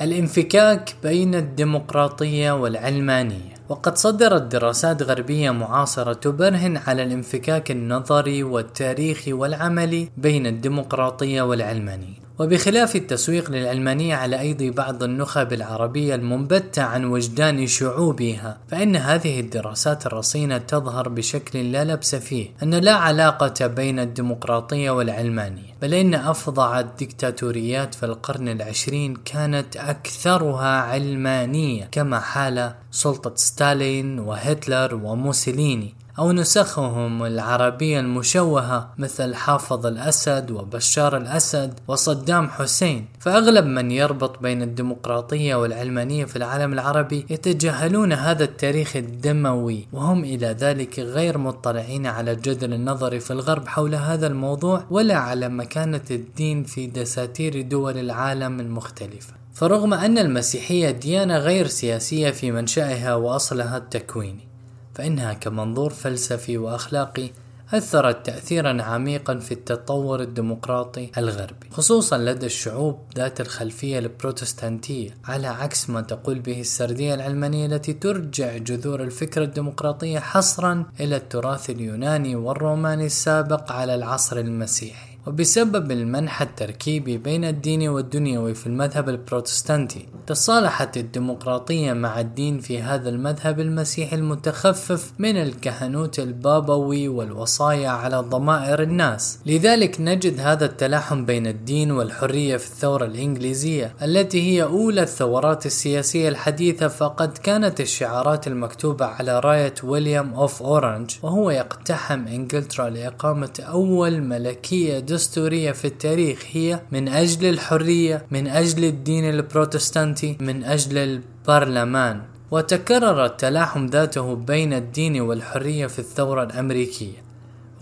[0.00, 3.54] الانفكاك بين الديمقراطية والعلمانية.
[3.68, 12.29] وقد صدرت دراسات غربية معاصرة تبرهن على الانفكاك النظري والتاريخي والعملي بين الديمقراطية والعلمانية.
[12.40, 20.06] وبخلاف التسويق للعلمانية على أيدي بعض النخب العربية المنبتة عن وجدان شعوبها فإن هذه الدراسات
[20.06, 26.80] الرصينة تظهر بشكل لا لبس فيه أن لا علاقة بين الديمقراطية والعلمانية بل إن أفظع
[26.80, 35.99] الدكتاتوريات في القرن العشرين كانت أكثرها علمانية كما حال سلطة ستالين وهتلر وموسوليني.
[36.18, 43.06] أو نسخهم العربية المشوهة مثل حافظ الأسد وبشار الأسد وصدام حسين.
[43.20, 50.46] فأغلب من يربط بين الديمقراطية والعلمانية في العالم العربي يتجاهلون هذا التاريخ الدموي وهم إلى
[50.46, 56.64] ذلك غير مطلعين على الجدل النظري في الغرب حول هذا الموضوع ولا على مكانة الدين
[56.64, 59.32] في دساتير دول العالم المختلفة.
[59.54, 64.49] فرغم أن المسيحية ديانة غير سياسية في منشأها وأصلها التكويني
[64.94, 67.30] فإنها كمنظور فلسفي وأخلاقي
[67.72, 75.90] أثرت تأثيرا عميقا في التطور الديمقراطي الغربي خصوصا لدى الشعوب ذات الخلفية البروتستانتية على عكس
[75.90, 83.06] ما تقول به السردية العلمانية التي ترجع جذور الفكرة الديمقراطية حصرا إلى التراث اليوناني والروماني
[83.06, 85.09] السابق على العصر المسيحي.
[85.26, 93.08] وبسبب المنح التركيبي بين الدين والدنيوي في المذهب البروتستانتي تصالحت الديمقراطية مع الدين في هذا
[93.08, 99.38] المذهب المسيحي المتخفف من الكهنوت البابوي والوصايا على ضمائر الناس.
[99.46, 106.28] لذلك نجد هذا التلاحم بين الدين والحرية في الثورة الإنجليزية التي هي أولى الثورات السياسية
[106.28, 114.22] الحديثة فقد كانت الشعارات المكتوبة على راية ويليام أوف أورنج وهو يقتحم إنجلترا لإقامة أول
[114.22, 122.22] ملكية دستورية في التاريخ هي من أجل الحرية من أجل الدين البروتستانتي من أجل البرلمان.
[122.50, 127.22] وتكرر التلاحم ذاته بين الدين والحرية في الثورة الأمريكية.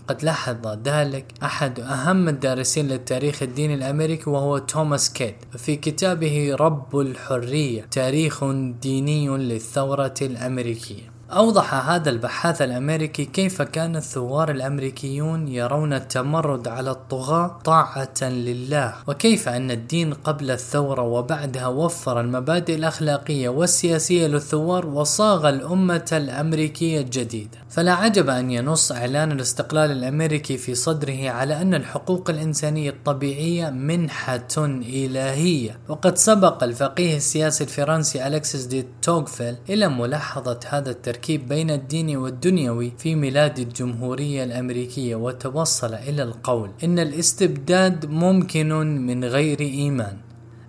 [0.08, 6.98] قد لاحظ ذلك أحد أهم الدارسين للتاريخ الديني الأمريكي وهو توماس كيد في كتابه رب
[6.98, 8.44] الحرية تاريخ
[8.82, 11.17] ديني للثورة الأمريكية.
[11.32, 19.48] أوضح هذا البحاث الأمريكي كيف كان الثوار الأمريكيون يرون التمرد على الطغاة طاعة لله وكيف
[19.48, 27.58] أن الدين قبل الثورة وبعدها وفر المبادئ الأخلاقية والسياسية للثوار وصاغ الأمة الأمريكية الجديدة.
[27.70, 34.48] فلا عجب أن ينص إعلان الاستقلال الأمريكي في صدره على أن الحقوق الإنسانية الطبيعية منحة
[34.58, 35.78] إلهية.
[35.88, 42.92] وقد سبق الفقيه السياسي الفرنسي ألكسيس دي توغفيل إلى ملاحظة هذا التركيب بين الدين والدنيوي
[42.98, 48.68] في ميلاد الجمهورية الأمريكية وتوصل إلى القول إن الاستبداد ممكن
[49.06, 50.16] من غير إيمان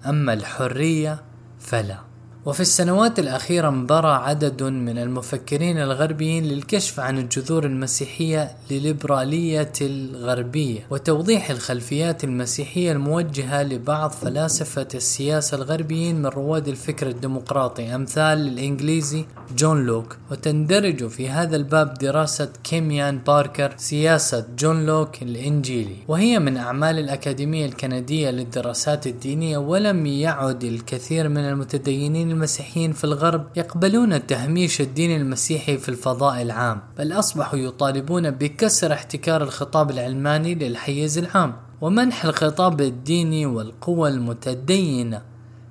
[0.06, 1.22] أما الحرية
[1.60, 2.09] فلا.
[2.46, 11.50] وفي السنوات الأخيرة انبرى عدد من المفكرين الغربيين للكشف عن الجذور المسيحية لليبرالية الغربية وتوضيح
[11.50, 19.26] الخلفيات المسيحية الموجهة لبعض فلاسفة السياسة الغربيين من رواد الفكر الديمقراطي أمثال الإنجليزي
[19.58, 20.18] جون لوك.
[20.32, 25.96] وتندرج في هذا الباب دراسة كيم إيان باركر سياسة جون لوك الإنجيلي.
[26.08, 33.48] وهي من أعمال الأكاديمية الكندية للدراسات الدينية ولم يعد الكثير من المتدينين المسيحيين في الغرب
[33.56, 41.18] يقبلون تهميش الدين المسيحي في الفضاء العام بل أصبحوا يطالبون بكسر احتكار الخطاب العلماني للحيز
[41.18, 45.22] العام ومنح الخطاب الديني والقوى المتدينة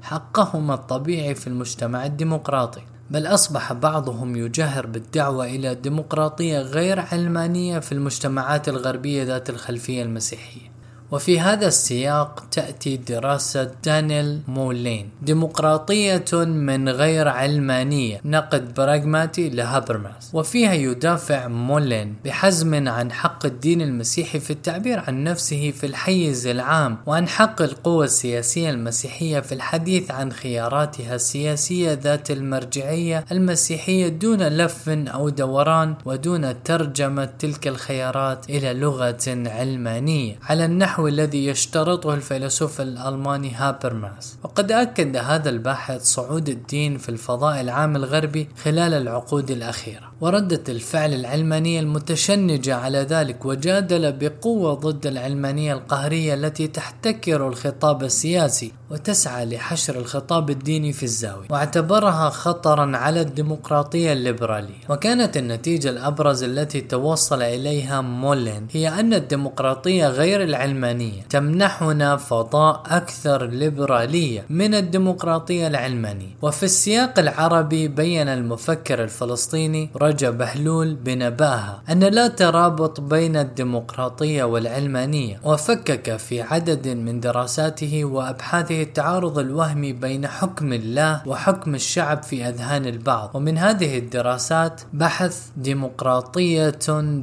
[0.03, 2.81] حقهما الطبيعي في المجتمع الديمقراطي.
[3.11, 10.71] بل أصبح بعضهم يجهر بالدعوة إلى ديمقراطية غير علمانية في المجتمعات الغربية ذات الخلفية المسيحية.
[11.11, 20.31] وفي هذا السياق تأتي دراسة دانيل مولين ديمقراطية من غير علمانية نقد براغماتي لهابرماس.
[20.33, 26.99] وفيها يدافع مولين بحزم عن حق الدين المسيحي في التعبير عن نفسه في الحيز العام
[27.07, 34.89] وعن حق القوى السياسية المسيحية في الحديث عن خياراتها السياسية ذات المرجعية المسيحية دون لف
[34.89, 40.39] أو دوران ودون ترجمة تلك الخيارات إلى لغة علمانية.
[40.43, 47.09] على النحو النحو الذي يشترطه الفيلسوف الألماني هابرماس وقد أكد هذا الباحث صعود الدين في
[47.09, 50.13] الفضاء العام الغربي خلال العقود الأخيرة.
[50.21, 58.73] وردة الفعل العلمانية المتشنجة على ذلك وجادل بقوة ضد العلمانية القهرية التي تحتكر الخطاب السياسي
[58.91, 64.75] وتسعى لحشر الخطاب الديني في الزاوية واعتبرها خطرا على الديمقراطية الليبرالية.
[64.89, 73.47] وكانت النتيجة الأبرز التي توصل إليها مولين هي أن الديمقراطية غير العلمانية تمنحنا فضاء أكثر
[73.47, 76.37] ليبرالية من الديمقراطية العلمانية.
[76.43, 85.41] وفي السياق العربي بين المفكر الفلسطيني رجا بهلول بنباهة أن لا ترابط بين الديمقراطية والعلمانية
[85.45, 92.87] وفكك في عدد من دراساته وأبحاثه التعارض الوهمي بين حكم الله وحكم الشعب في أذهان
[92.87, 93.31] البعض.
[93.35, 96.79] ومن هذه الدراسات بحث ديمقراطية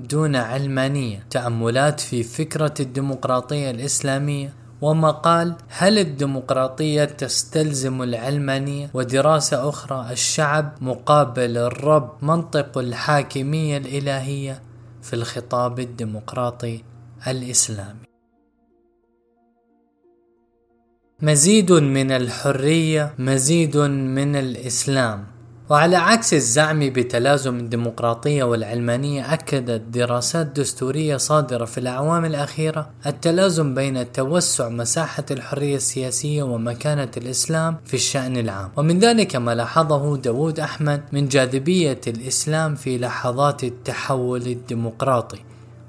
[0.09, 4.64] دون علمانية تأملات في فكرة الديمقراطية الإسلامية.
[4.85, 14.61] ومقال هل الديمقراطية تستلزم العلمانية ودراسة أخرى الشعب مقابل الرب منطق الحاكمية الإلهية
[15.01, 16.83] في الخطاب الديمقراطي
[17.27, 18.05] الإسلامي؟
[21.21, 25.34] مزيد من الحرية مزيد من الإسلام.
[25.69, 34.11] وعلى عكس الزعم بتلازم الديمقراطية والعلمانية أكدت دراسات دستورية صادرة في الأعوام الأخيرة التلازم بين
[34.11, 38.71] توسع مساحة الحرية السياسية ومكانة الإسلام في الشأن العام.
[38.77, 45.39] ومن ذلك ما لاحظه داود أحمد من جاذبية الإسلام في لحظات التحول الديمقراطي.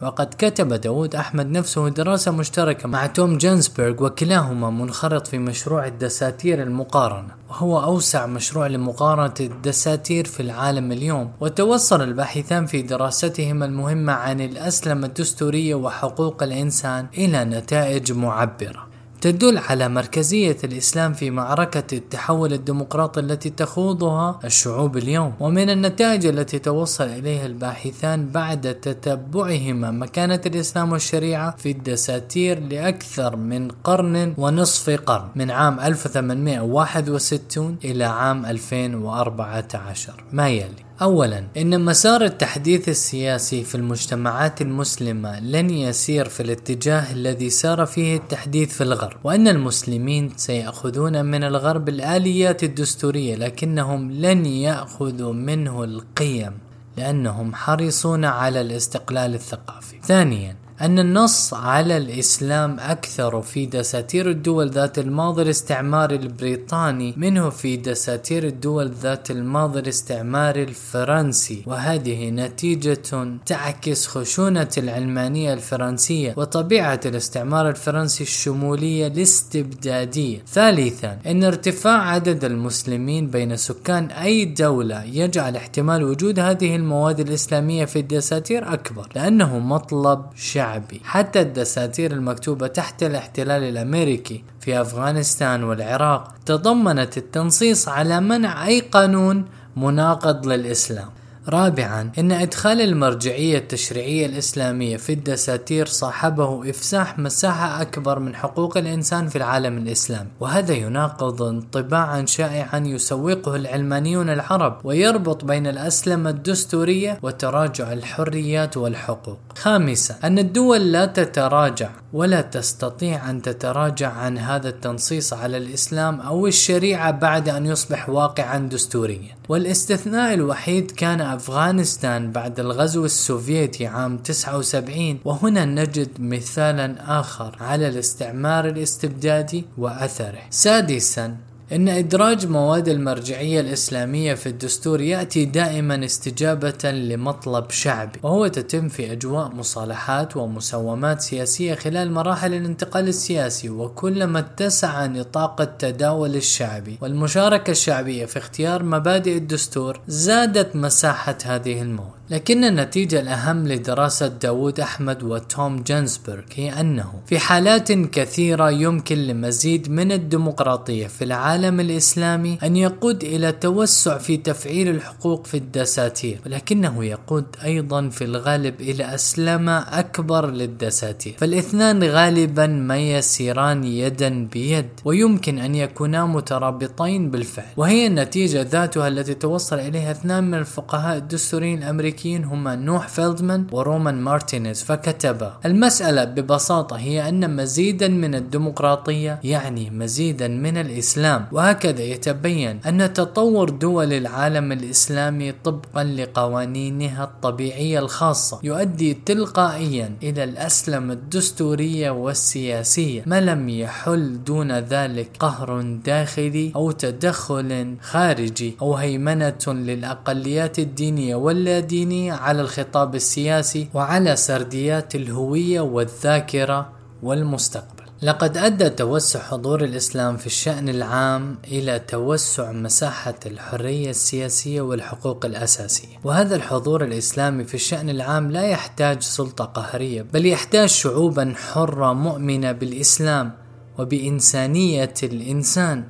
[0.03, 6.63] وقد كتب داود أحمد نفسه دراسة مشتركة مع توم جينسبرغ وكلاهما منخرط في مشروع الدساتير
[6.63, 14.41] المقارنة وهو أوسع مشروع لمقارنة الدساتير في العالم اليوم وتوصل الباحثان في دراستهما المهمة عن
[14.41, 18.96] الأسلمة الدستورية وحقوق الإنسان إلى نتائج معبرة.
[19.21, 25.33] تدل على مركزية الإسلام في معركة التحول الديمقراطي التي تخوضها الشعوب اليوم.
[25.41, 33.69] ومن النتائج التي توصل إليها الباحثان بعد تتبعهما مكانة الإسلام والشريعة في الدساتير لأكثر من
[33.85, 42.89] قرن ونصف قرن من عام 1861 إلى عام 2014 ما يلي؟ اولا إن مسار التحديث
[42.89, 49.49] السياسي في المجتمعات المسلمة لن يسير في الاتجاه الذي سار فيه التحديث في الغرب وأن
[49.49, 56.53] المسلمين سيأخذون من الغرب الآليات الدستورية لكنهم لن يأخذوا منه القيم
[56.97, 59.97] لأنهم حريصون على الاستقلال الثقافي.
[60.03, 67.77] ثانيا أن النص على الإسلام أكثر في دساتير الدول ذات الماضي الاستعماري البريطاني منه في
[67.77, 71.63] دساتير الدول ذات الماضي الاستعماري الفرنسي.
[71.67, 80.43] وهذه نتيجة تعكس خشونة العلمانية الفرنسية وطبيعة الاستعمار الفرنسي الشمولية الاستبدادية.
[80.49, 87.85] ثالثا أن ارتفاع عدد المسلمين بين سكان أي دولة يجعل احتمال وجود هذه المواد الإسلامية
[87.85, 90.66] في الدساتير أكبر لأنه مطلب شعبي.
[90.67, 96.35] شعبي حتى الدساتير المكتوبة تحت الاحتلال الأمريكي في أفغانستان والعراق.
[96.47, 99.45] تضمنت التنصيص على منع أي قانون
[99.77, 101.09] مناقض للإسلام.
[101.49, 109.29] رابعا إن إدخال المرجعية التشريعية الإسلامية في الدساتير صاحبه إفساح مساحة أكبر من حقوق الإنسان
[109.29, 117.93] في العالم الاسلامي وهذا يناقض انطباعا شائعا يسوقه العلمانيون العرب ويربط بين الأسلمة الدستورية وتراجع
[117.93, 119.39] الحريات والحقوق.
[119.59, 126.47] خامسا أن الدول لا تتراجع ولا تستطيع أن تتراجع عن هذا التنصيص على الإسلام أو
[126.47, 129.37] الشريعة بعد أن يصبح واقعا دستوريا.
[129.49, 138.69] والاستثناء الوحيد كان أفغانستان بعد الغزو السوفيتي عام 79 وهنا نجد مثالا آخر على الاستعمار
[138.69, 140.43] الاستبدادي وأثره.
[140.51, 141.37] سادسا
[141.73, 149.13] إن إدراج مواد المرجعية الإسلامية في الدستور يأتي دائما استجابة لمطلب شعبي وهو تتم في
[149.13, 158.25] أجواء مصالحات ومساومات سياسية خلال مراحل الانتقال السياسي وكلما اتسع نطاق التداول الشعبي والمشاركة الشعبية
[158.25, 162.16] في اختيار مبادئ الدستور زادت مساحة هذه المواد.
[162.31, 169.91] لكن النتيجة الأهم لدراسة داود أحمد وتوم جينسبرغ هي أنه في حالات كثيرة يمكن لمزيد
[169.91, 177.05] من الديمقراطية في العالم الإسلامي أن يقود إلى توسع في تفعيل الحقوق في الدساتير ولكنه
[177.05, 181.35] يقود أيضا في الغالب إلى أسلمة أكبر للدساتير.
[181.39, 187.67] فالاثنان غالبا ما يسيران يدا بيد ويمكن أن يكونا مترابطين بالفعل.
[187.77, 193.67] وهي النتيجة ذاتها التي توصل إليها اثنان من الفقهاء الدستوريين الأمريكيين الأمريكيين هما نوح فيلدمان
[193.73, 202.03] ورومان مارتينيز فكتب المسألة ببساطة هي أن مزيدا من الديمقراطية يعني مزيدا من الإسلام وهكذا
[202.03, 212.11] يتبين أن تطور دول العالم الإسلامي طبقا لقوانينها الطبيعية الخاصة يؤدي تلقائيا إلى الأسلم الدستورية
[212.11, 213.23] والسياسية.
[213.27, 221.81] ما لم يحل دون ذلك قهر داخلي أو تدخل خارجي أو هيمنة للأقليات الدينية واللا
[222.09, 226.93] دينية على الخطاب السياسي وعلى سرديات الهوية والذاكرة
[227.23, 228.05] والمستقبل.
[228.23, 236.17] لقد أدى توسع حضور الإسلام في الشأن العام إلى توسع مساحة الحرية السياسية والحقوق الأساسية،
[236.25, 242.73] وهذا الحضور الإسلامي في الشأن العام لا يحتاج سلطة قهرية، بل يحتاج شعوبا حرة مؤمنة
[242.73, 243.53] بالإسلام
[243.99, 246.05] وبإنسانية الإنسان.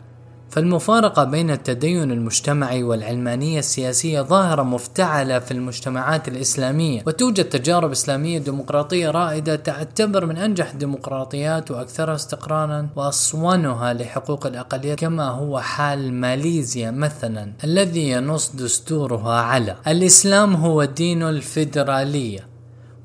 [0.56, 9.10] فالمفارقة بين التدين المجتمعي والعلمانية السياسية ظاهرة مفتعلة في المجتمعات الإسلامية وتوجد تجارب إسلامية ديمقراطية
[9.10, 17.52] رائدة تعتبر من أنجح الديمقراطيات وأكثرها استقرارا وأصونها لحقوق الأقليات كما هو حال ماليزيا مثلا
[17.64, 22.55] الذي ينص دستورها على الإسلام هو دين الفيدرالية.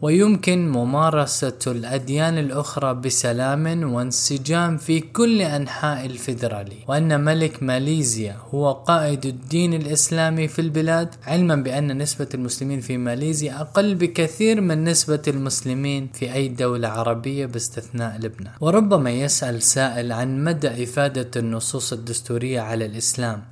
[0.01, 9.25] ويمكن ممارسة الأديان الأخرى بسلام وانسجام في كل أنحاء الفيدرالية وأن ملك ماليزيا هو قائد
[9.25, 16.09] الدين الإسلامي في البلاد علما بأن نسبة المسلمين في ماليزيا أقل بكثير من نسبة المسلمين
[16.13, 18.53] في أي دولة عربية باستثناء لبنان.
[18.61, 23.50] وربما يسأل سائل عن مدى إفادة النصوص الدستورية على الإسلام.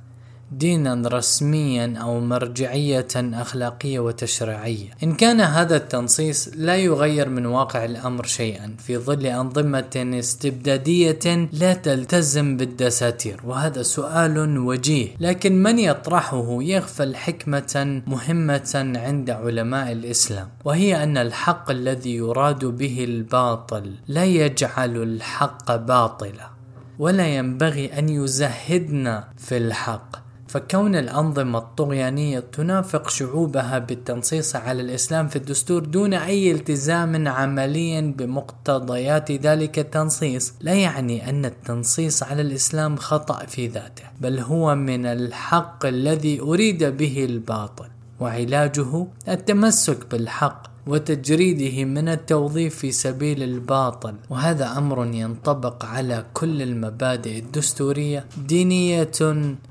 [0.52, 4.88] دينا رسميا أو مرجعية أخلاقية وتشريعية.
[5.02, 11.74] إن كان هذا التنصيص لا يغير من واقع الأمر شيئا في ظل أنظمة استبدادية لا
[11.74, 21.02] تلتزم بالدساتير وهذا سؤال وجيه، لكن من يطرحه يغفل حكمة مهمة عند علماء الإسلام وهي
[21.02, 26.50] أن الحق الذي يراد به الباطل لا يجعل الحق باطلا
[26.98, 35.36] ولا ينبغي أن يزهدنا في الحق فكون الأنظمة الطغيانية تنافق شعوبها بالتنصيص على الإسلام في
[35.36, 43.46] الدستور دون أي التزام عملي بمقتضيات ذلك التنصيص لا يعني أن التنصيص على الإسلام خطأ
[43.46, 47.88] في ذاته بل هو من الحق الذي أريد به الباطل
[48.20, 54.14] وعلاجه التمسك بالحق وتجريده من التوظيف في سبيل الباطل.
[54.30, 59.10] وهذا أمر ينطبق على كل المبادئ الدستورية دينية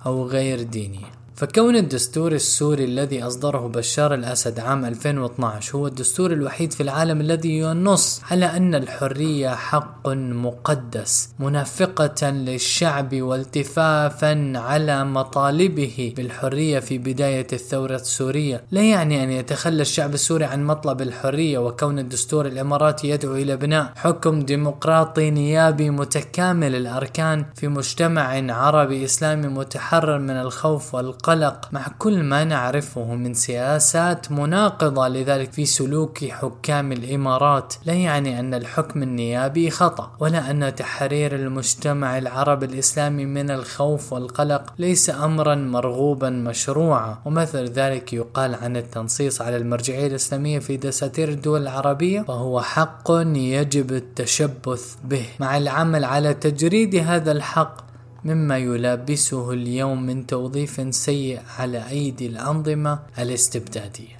[0.05, 1.19] أو غير دينية.
[1.40, 7.58] فكون الدستور السوري الذي أصدره بشار الأسد عام 2012 هو الدستور الوحيد في العالم الذي
[7.58, 17.96] ينص على أن الحرية حق مقدس منافقة للشعب والتفافا على مطالبه بالحرية في بداية الثورة
[17.96, 18.64] السورية.
[18.72, 23.92] لا يعني أن يتخلى الشعب السوري عن مطلب الحرية وكون الدستور الإماراتي يدعو إلى بناء
[23.96, 31.29] حكم ديمقراطي نيابي متكامل الأركان في مجتمع عربي إسلامي متحرر من الخوف والقلق.
[31.34, 38.40] القلق مع كل ما نعرفه من سياسات مناقضة لذلك في سلوك حكام الإمارات لا يعني
[38.40, 45.56] أن الحكم النيابي خطأ ولا أن تحرير المجتمع العربي الإسلامي من الخوف والقلق ليس أمرا
[45.56, 47.18] مرغوبا مشروعا.
[47.26, 53.92] ومثل ذلك يقال عن التنصيص على المرجعية الإسلامية في دساتير الدول العربية وهو حق يجب
[53.92, 55.26] التشبث به.
[55.40, 57.89] مع العمل على تجريد هذا الحق
[58.26, 64.19] مما يلابسه اليوم من توظيف سيء على أيدي الأنظمة الاستبدادية.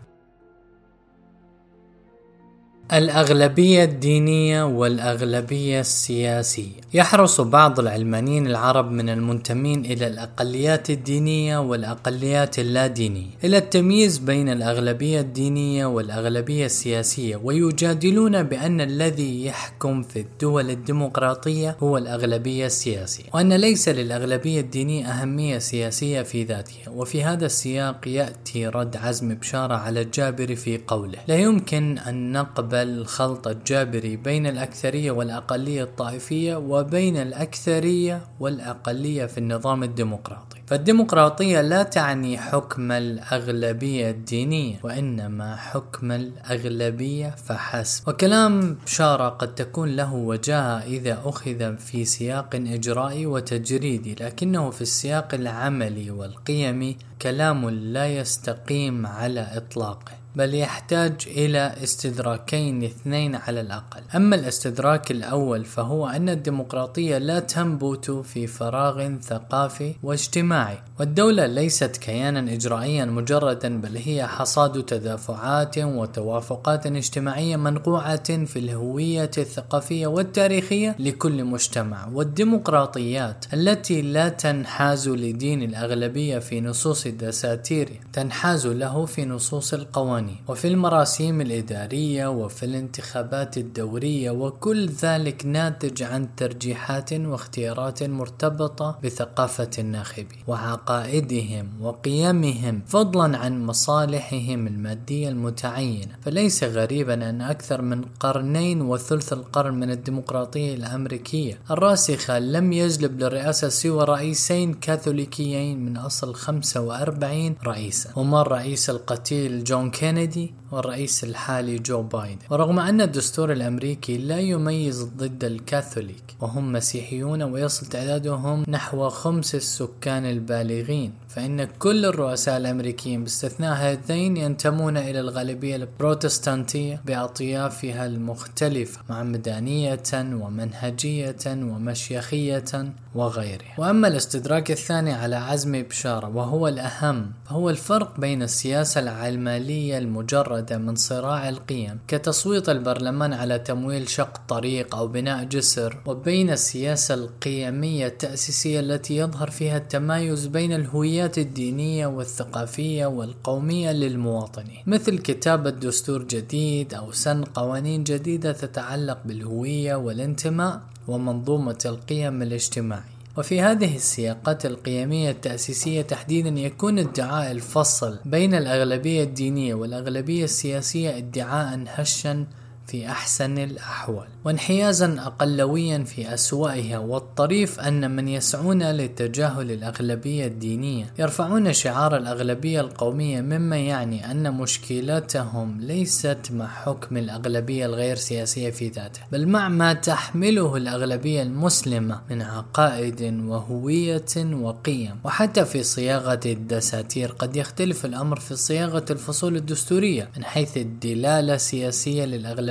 [2.93, 6.79] الأغلبية الدينية والأغلبية السياسية.
[6.93, 13.27] يحرص بعض العلمانيين العرب من المنتمين إلى الأقليات الدينية والأقليات اللادينية.
[13.43, 21.97] إلى التمييز بين الأغلبية الدينية والأغلبية السياسية ويجادلون بأن الذي يحكم في الدول الديمقراطية هو
[21.97, 26.89] الأغلبية السياسية وأن ليس للأغلبية الدينية أهمية سياسية في ذاتها.
[26.89, 32.78] وفي هذا السياق يأتي رد عزم بشارة على الجابر في قوله لا يمكن أن نقبل
[32.84, 40.59] الخلط الجابري بين الأكثرية والأقلية الطائفية وبين الأكثرية والأقلية في النظام الديمقراطي.
[40.67, 48.09] فالديمقراطية لا تعني حكم الأغلبية الدينية وإنما حكم الأغلبية فحسب.
[48.09, 55.34] وكلام بشارة قد تكون له وجاهة إذا أخذ في سياق إجرائي وتجريدي لكنه في السياق
[55.34, 60.18] العملي والقيمي كلام لا يستقيم على إطلاقه.
[60.36, 64.01] بل يحتاج إلى استدراكين اثنين على الأقل.
[64.15, 72.53] أما الاستدراك الأول فهو أن الديمقراطية لا تنبت في فراغ ثقافي واجتماعي والدولة ليست كيانا
[72.53, 82.07] إجرائيا مجردا بل هي حصاد تدافعات وتوافقات اجتماعية منقوعة في الهوية الثقافية والتاريخية لكل مجتمع.
[82.13, 90.18] والديمقراطيات التي لا تنحاز لدين الأغلبية في نصوص الدساتير تنحاز له في نصوص القوانين.
[90.47, 100.39] وفي المراسيم الإدارية وفي الانتخابات الدورية وكل ذلك ناتج عن ترجيحات واختيارات مرتبطة بثقافة الناخبين
[100.47, 106.15] وعقائدهم وقيمهم فضلا عن مصالحهم المادية المتعينة.
[106.22, 113.70] فليس غريبا أن أكثر من قرنين وثلث القرن من الديمقراطية الأمريكية الراسخة لم يجلب للرئاسة
[113.70, 122.01] سوى رئيسين كاثوليكيين من أصل 45 رئيسا هما الرئيس القتيل جون كينيدي والرئيس الحالي جو
[122.01, 122.39] بايدن.
[122.49, 130.26] ورغم أن الدستور الأمريكي لا يميز ضد الكاثوليك وهم مسيحيون ويصل تعدادهم نحو خمس السكان
[130.26, 140.03] البالغين فإن كل الرؤساء الأمريكيين باستثناء هذين ينتمون إلى الغالبية البروتستانتية بأطيافها المختلفة مع مدنية
[140.16, 143.76] ومنهجية ومشيخية وغيرها.
[143.78, 150.95] وأما الاستدراك الثاني على عزم بشارة وهو الأهم هو الفرق بين السياسة العلمانية المجردة من
[150.95, 158.80] صراع القيم كتصويت البرلمان على تمويل شق طريق أو بناء جسر وبين السياسة القيمية التأسيسية
[158.80, 164.84] التي يظهر فيها التمايز بين الهويات الدينية والثقافية والقومية للمواطنين.
[164.88, 173.18] مثل كتابة دستور جديد أو سن قوانين جديدة تتعلق بالهوية والانتماء ومنظومة القيم الاجتماعية.
[173.39, 181.83] وفي هذه السياقات القيمية التأسيسية تحديدا يكون ادعاء الفصل بين الأغلبية الدينية والأغلبية السياسية ادعاء
[181.87, 182.45] هشا
[182.89, 184.27] في أحسن الأحوال.
[184.45, 193.41] وانحيازا أقلويا في أسوأها والطريف أن من يسعون لتجاهل الأغلبية الدينية يرفعون شعار الأغلبية القومية
[193.41, 199.93] مما يعني أن مشكلتهم ليست مع حكم الأغلبية الغير سياسية في ذاته بل مع ما
[199.93, 205.15] تحمله الأغلبية المسلمة من عقائد وهوية وقيم.
[205.23, 212.25] وحتى في صياغة الدساتير قد يختلف الأمر في صياغة الفصول الدستورية من حيث الدلالة السياسية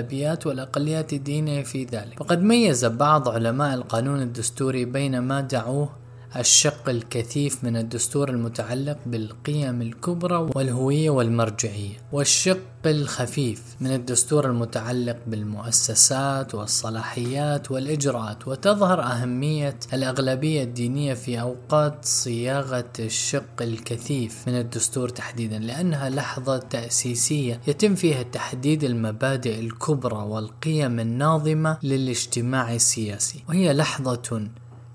[0.09, 2.21] للأغلبيات والأقليات الدينية في ذلك.
[2.21, 5.89] وقد ميز بعض علماء القانون الدستوري بين ما دعوه
[6.37, 16.55] الشق الكثيف من الدستور المتعلق بالقيم الكبرى والهوية والمرجعية والشق الخفيف من الدستور المتعلق بالمؤسسات
[16.55, 26.11] والصلاحيات والإجراءات وتظهر أهمية الأغلبية الدينية في أوقات صياغة الشق الكثيف من الدستور تحديدا لأنها
[26.11, 34.49] لحظة تأسيسية يتم فيها تحديد المبادئ الكبرى والقيم الناظمة للاجتماع السياسي وهي لحظة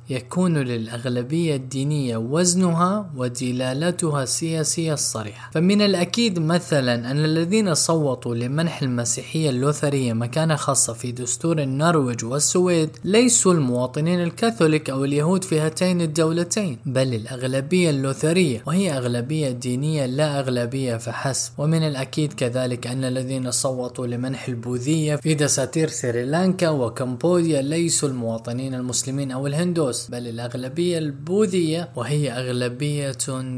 [0.10, 5.52] يكون للأغلبية الدينية وزنها ودلالتها السياسية الصريحة.
[5.54, 12.90] فمن الأكيد مثلا أن الذين صوتوا لمنح المسيحية اللوثرية مكانة خاصة في دستور النرويج والسويد
[13.04, 20.40] ليسوا المواطنين الكاثوليك أو اليهود في هاتين الدولتين بل الأغلبية اللوثرية وهي أغلبية دينية لا
[20.40, 21.52] أغلبية فحسب.
[21.58, 29.32] ومن الأكيد كذلك أن الذين صوتوا لمنح البوذية في دساتير سريلانكا وكمبوديا ليسوا المواطنين المسلمين
[29.32, 29.93] أو الهندوس.
[29.94, 33.18] الهندوس بل الأغلبية البوذية وهي أغلبية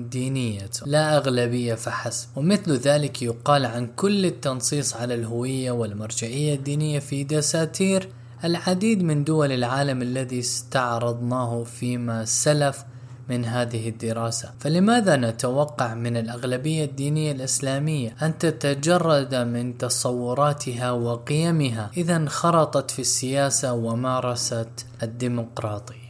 [0.10, 2.28] دينية لا أغلبية فحسب.
[2.36, 8.10] ومثل ذلك يقال عن كل التنصيص على الهوية والمرجعية الدينية في دساتير
[8.44, 12.84] العديد من دول العالم الذي استعرضناه فيما سلف
[13.30, 14.52] من هذه الدراسة.
[14.60, 23.74] فلماذا نتوقع من الأغلبية الدينية الإسلامية أن تتجرد من تصوراتها وقيمها؟ إذا انخرطت في السياسة
[23.74, 26.05] ومارست الديمقراطية.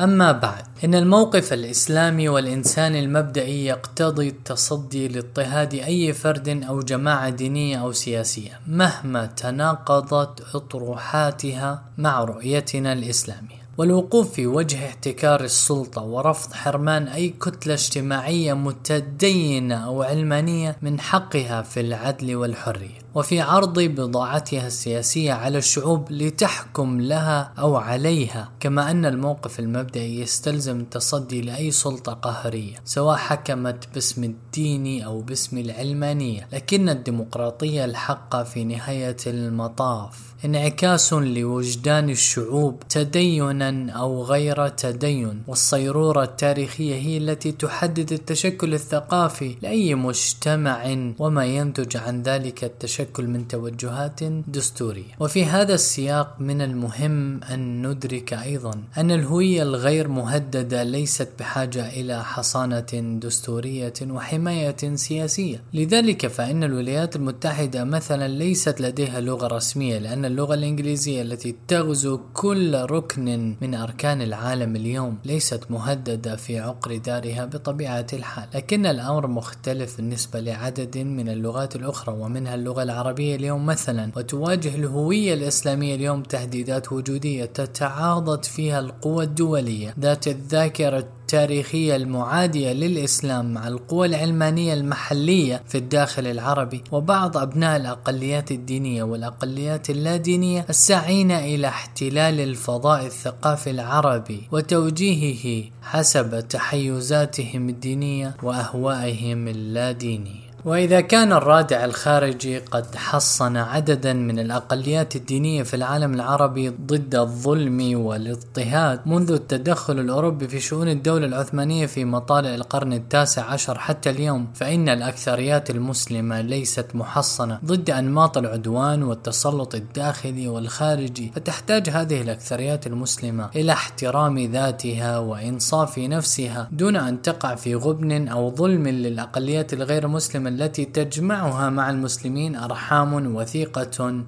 [0.00, 7.76] أما بعد إن الموقف الإسلامي والإنساني المبدئي يقتضي التصدي لاضطهاد أي فرد أو جماعة دينية
[7.82, 13.67] أو سياسية مهما تناقضت أطروحاتها مع رؤيتنا الإسلامية.
[13.78, 21.62] والوقوف في وجه احتكار السلطة ورفض حرمان أي كتلة اجتماعية متدينة أو علمانية من حقها
[21.62, 29.04] في العدل والحرية وفي عرض بضاعتها السياسية على الشعوب لتحكم لها أو عليها كما أن
[29.06, 36.88] الموقف المبدئي يستلزم التصدي لأي سلطة قهرية سواء حكمت باسم الدين أو باسم العلمانية لكن
[36.88, 40.28] الديمقراطية الحقة في نهاية المطاف.
[40.44, 49.94] انعكاس لوجدان الشعوب تدينا أو غير تدين والصيرورة التاريخية هي التي تحدد التشكل الثقافي لأي
[49.94, 55.12] مجتمع وما ينتج عن ذلك التشكل من توجهات دستورية.
[55.20, 62.24] وفي هذا السياق من المهم أن ندرك أيضا أن الهوية الغير مهددة ليست بحاجة إلى
[62.24, 65.62] حصانة دستورية وحماية سياسية.
[65.74, 72.74] لذلك فإن الولايات المتحدة مثلا ليست لديها لغة رسمية لأن اللغة الإنجليزية التي تغزو كل
[72.74, 79.96] ركن من أركان العالم اليوم ليست مهددة في عقر دارها بطبيعة الحال لكن الأمر مختلف
[79.96, 86.92] بالنسبة لعدد من اللغات الأخرى ومنها اللغة العربية اليوم مثلا وتواجه الهوية الإسلامية اليوم تهديدات
[86.92, 89.94] وجودية تتعاضد فيها القوى الدولية.
[90.00, 98.50] ذات الذاكرة التاريخية المعادية للإسلام مع القوى العلمانية المحلية في الداخل العربي وبعض أبناء الأقليات
[98.50, 110.47] الدينية والأقليات اللادينية الساعين إلى احتلال الفضاء الثقافي العربي وتوجيهه حسب تحيزاتهم الدينية وأهوائهم اللادينية.
[110.64, 118.00] وإذا كان الرادع الخارجي قد حصن عددا من الأقليات الدينية في العالم العربي ضد الظلم
[118.00, 124.48] والاضطهاد منذ التدخل الأوروبي في شؤون الدولة العثمانية في مطالع القرن التاسع عشر حتى اليوم
[124.54, 133.50] فإن الأكثريات المسلمة ليست محصنة ضد أنماط العدوان والتسلط الداخلي والخارجي فتحتاج هذه الأكثريات المسلمة
[133.56, 140.47] إلى احترام ذاتها وإنصاف نفسها دون أن تقع في غبن أو ظلم للأقليات الغير مسلمة
[140.48, 144.24] التي تجمعها مع المسلمين أرحام وثيقة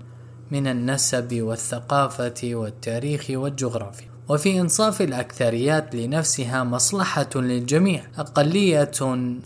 [0.50, 4.09] من النسب والثقافة والتاريخ والجغرافيا.
[4.30, 8.90] وفي إنصاف الأكثريات لنفسها مصلحة للجميع أقلية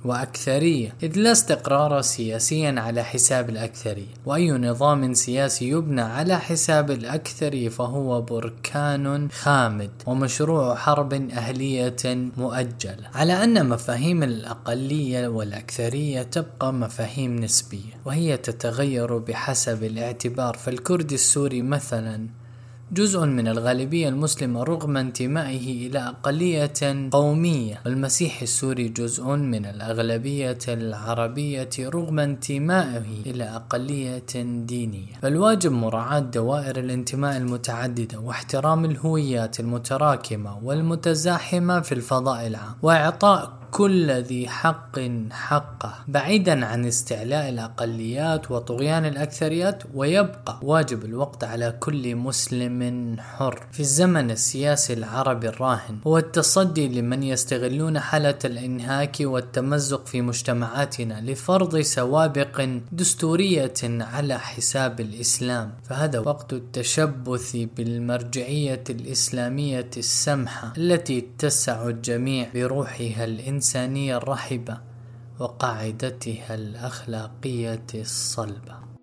[0.04, 7.70] وأكثرية إذ لا استقرار سياسيا على حساب الأكثرية وأي نظام سياسي يبنى على حساب الأكثر
[7.70, 11.96] فهو بركان خامد ومشروع حرب أهلية
[12.36, 21.62] مؤجلة على أن مفاهيم الأقلية والأكثرية تبقى مفاهيم نسبية وهي تتغير بحسب الاعتبار فالكرد السوري
[21.62, 22.43] مثلا
[22.92, 27.80] جزء من الغالبية المسلمة رغم انتمائه إلى أقلية قومية.
[27.86, 34.32] والمسيح السوري جزء من الأغلبية العربية رغم انتمائه إلى أقلية
[34.66, 35.14] دينية.
[35.22, 44.48] فالواجب مراعاة دوائر الانتماء المتعددة واحترام الهويات المتراكمة والمتزاحمة في الفضاء العام وإعطاء كل ذي
[44.48, 45.00] حق
[45.30, 53.66] حقه بعيدا عن استعلاء الأقليات وطغيان الأكثريات ويبقى واجب الوقت على كل مسلم حر.
[53.72, 61.80] في الزمن السياسي العربي الراهن هو التصدي لمن يستغلون حالة الإنهاك والتمزق في مجتمعاتنا لفرض
[61.80, 65.72] سوابق دستورية على حساب الإسلام.
[65.88, 74.80] فهذا وقت التشبث بالمرجعية الإسلامية السمحة التي تسع الجميع بروحها الإنسانية الإنسانية الرحبة
[75.40, 78.93] وقاعدتها الأخلاقية الصلبة.